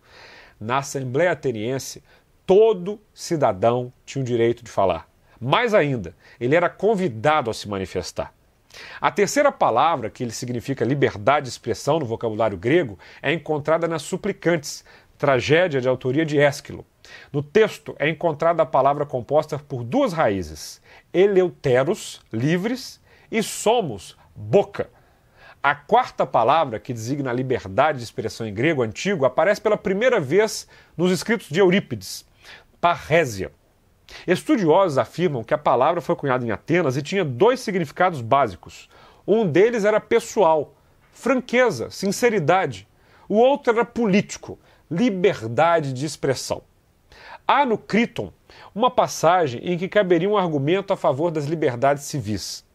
[0.59, 2.03] Na Assembleia Ateniense,
[2.45, 5.09] todo cidadão tinha o direito de falar.
[5.39, 8.33] Mais ainda, ele era convidado a se manifestar.
[8.99, 14.83] A terceira palavra, que significa liberdade de expressão no vocabulário grego, é encontrada nas Suplicantes,
[15.17, 16.85] tragédia de autoria de Ésquilo.
[17.31, 20.81] No texto é encontrada a palavra composta por duas raízes,
[21.13, 23.01] eleuteros, livres,
[23.31, 24.89] e somos, boca.
[25.61, 30.19] A quarta palavra, que designa a liberdade de expressão em grego antigo, aparece pela primeira
[30.19, 32.25] vez nos escritos de Eurípides,
[32.79, 33.51] parrésia.
[34.27, 38.87] Estudiosos afirmam que a palavra foi cunhada em Atenas e tinha dois significados básicos.
[39.25, 40.75] Um deles era pessoal,
[41.11, 42.87] franqueza, sinceridade.
[43.27, 46.61] O outro era político, liberdade de expressão.
[47.47, 48.33] Há no Criton
[48.73, 52.65] uma passagem em que caberia um argumento a favor das liberdades civis.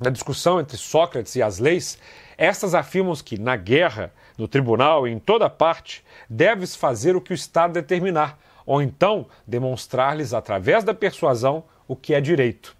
[0.00, 1.96] Na discussão entre Sócrates e as leis,
[2.36, 7.32] estas afirmam que, na guerra, no tribunal e em toda parte, deves fazer o que
[7.32, 8.36] o Estado determinar,
[8.66, 12.76] ou então demonstrar-lhes, através da persuasão, o que é direito.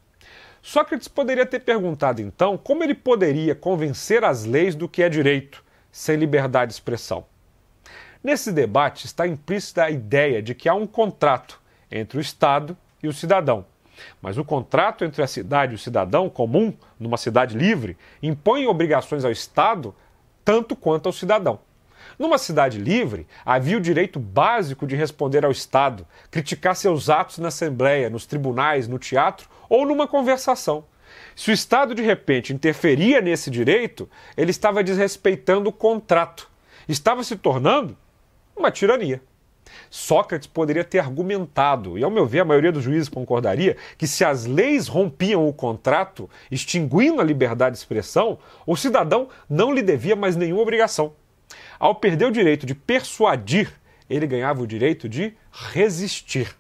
[0.60, 5.62] Sócrates poderia ter perguntado então como ele poderia convencer as leis do que é direito,
[5.92, 7.24] sem liberdade de expressão.
[8.22, 11.60] Nesse debate está implícita a ideia de que há um contrato
[11.90, 13.66] entre o Estado e o cidadão.
[14.20, 19.24] Mas o contrato entre a cidade e o cidadão comum, numa cidade livre, impõe obrigações
[19.24, 19.92] ao Estado
[20.44, 21.58] tanto quanto ao cidadão.
[22.16, 27.48] Numa cidade livre, havia o direito básico de responder ao Estado, criticar seus atos na
[27.48, 30.84] Assembleia, nos tribunais, no teatro ou numa conversação.
[31.34, 36.48] Se o Estado de repente interferia nesse direito, ele estava desrespeitando o contrato,
[36.88, 37.96] estava se tornando
[38.62, 39.20] uma tirania.
[39.90, 44.24] Sócrates poderia ter argumentado, e ao meu ver a maioria dos juízes concordaria, que se
[44.24, 50.16] as leis rompiam o contrato, extinguindo a liberdade de expressão, o cidadão não lhe devia
[50.16, 51.12] mais nenhuma obrigação.
[51.78, 53.72] Ao perder o direito de persuadir,
[54.08, 56.54] ele ganhava o direito de resistir.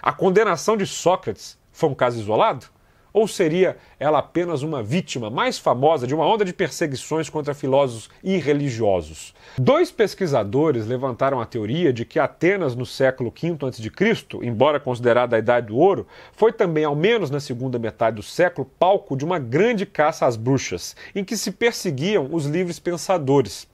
[0.00, 2.66] A condenação de Sócrates foi um caso isolado?
[3.12, 8.10] Ou seria ela apenas uma vítima mais famosa de uma onda de perseguições contra filósofos
[8.22, 9.34] irreligiosos?
[9.58, 15.38] Dois pesquisadores levantaram a teoria de que Atenas, no século V a.C., embora considerada a
[15.38, 19.38] Idade do Ouro, foi também, ao menos na segunda metade do século, palco de uma
[19.38, 23.66] grande caça às bruxas, em que se perseguiam os livres pensadores.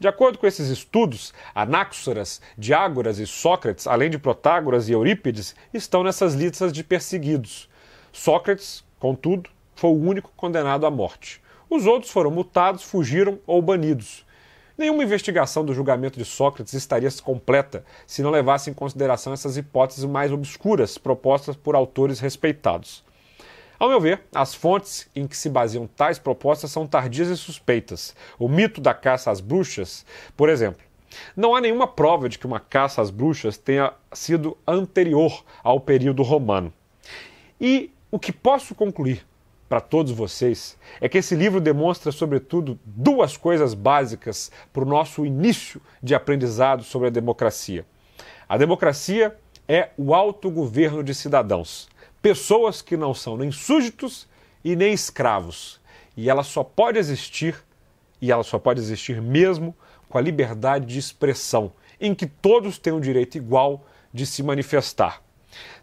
[0.00, 6.02] De acordo com esses estudos, Anaxoras, Diágoras e Sócrates, além de Protágoras e Eurípides, estão
[6.02, 7.68] nessas listas de perseguidos.
[8.18, 11.40] Sócrates, contudo, foi o único condenado à morte.
[11.70, 14.26] Os outros foram multados, fugiram ou banidos.
[14.76, 20.04] Nenhuma investigação do julgamento de Sócrates estaria completa se não levasse em consideração essas hipóteses
[20.04, 23.04] mais obscuras propostas por autores respeitados.
[23.78, 28.16] Ao meu ver, as fontes em que se baseiam tais propostas são tardias e suspeitas.
[28.36, 30.04] O mito da caça às bruxas,
[30.36, 30.84] por exemplo.
[31.36, 36.24] Não há nenhuma prova de que uma caça às bruxas tenha sido anterior ao período
[36.24, 36.72] romano.
[37.60, 39.26] E o que posso concluir
[39.68, 45.26] para todos vocês é que esse livro demonstra, sobretudo, duas coisas básicas para o nosso
[45.26, 47.84] início de aprendizado sobre a democracia.
[48.48, 49.36] A democracia
[49.68, 51.86] é o autogoverno de cidadãos,
[52.22, 54.26] pessoas que não são nem súditos
[54.64, 55.78] e nem escravos.
[56.16, 57.62] E ela só pode existir,
[58.22, 59.76] e ela só pode existir mesmo
[60.08, 63.84] com a liberdade de expressão, em que todos têm o direito igual
[64.14, 65.22] de se manifestar.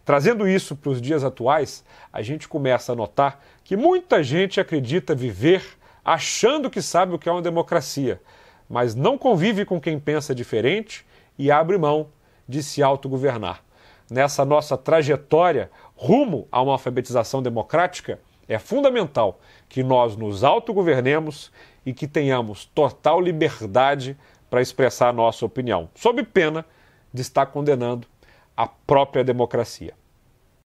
[0.06, 5.16] Trazendo isso para os dias atuais, a gente começa a notar que muita gente acredita
[5.16, 5.64] viver
[6.04, 8.22] achando que sabe o que é uma democracia,
[8.70, 11.04] mas não convive com quem pensa diferente
[11.36, 12.06] e abre mão
[12.48, 13.64] de se autogovernar.
[14.08, 21.50] Nessa nossa trajetória rumo a uma alfabetização democrática, é fundamental que nós nos autogovernemos
[21.84, 24.16] e que tenhamos total liberdade
[24.48, 26.64] para expressar nossa opinião, sob pena
[27.12, 28.06] de estar condenando
[28.56, 29.94] a própria democracia.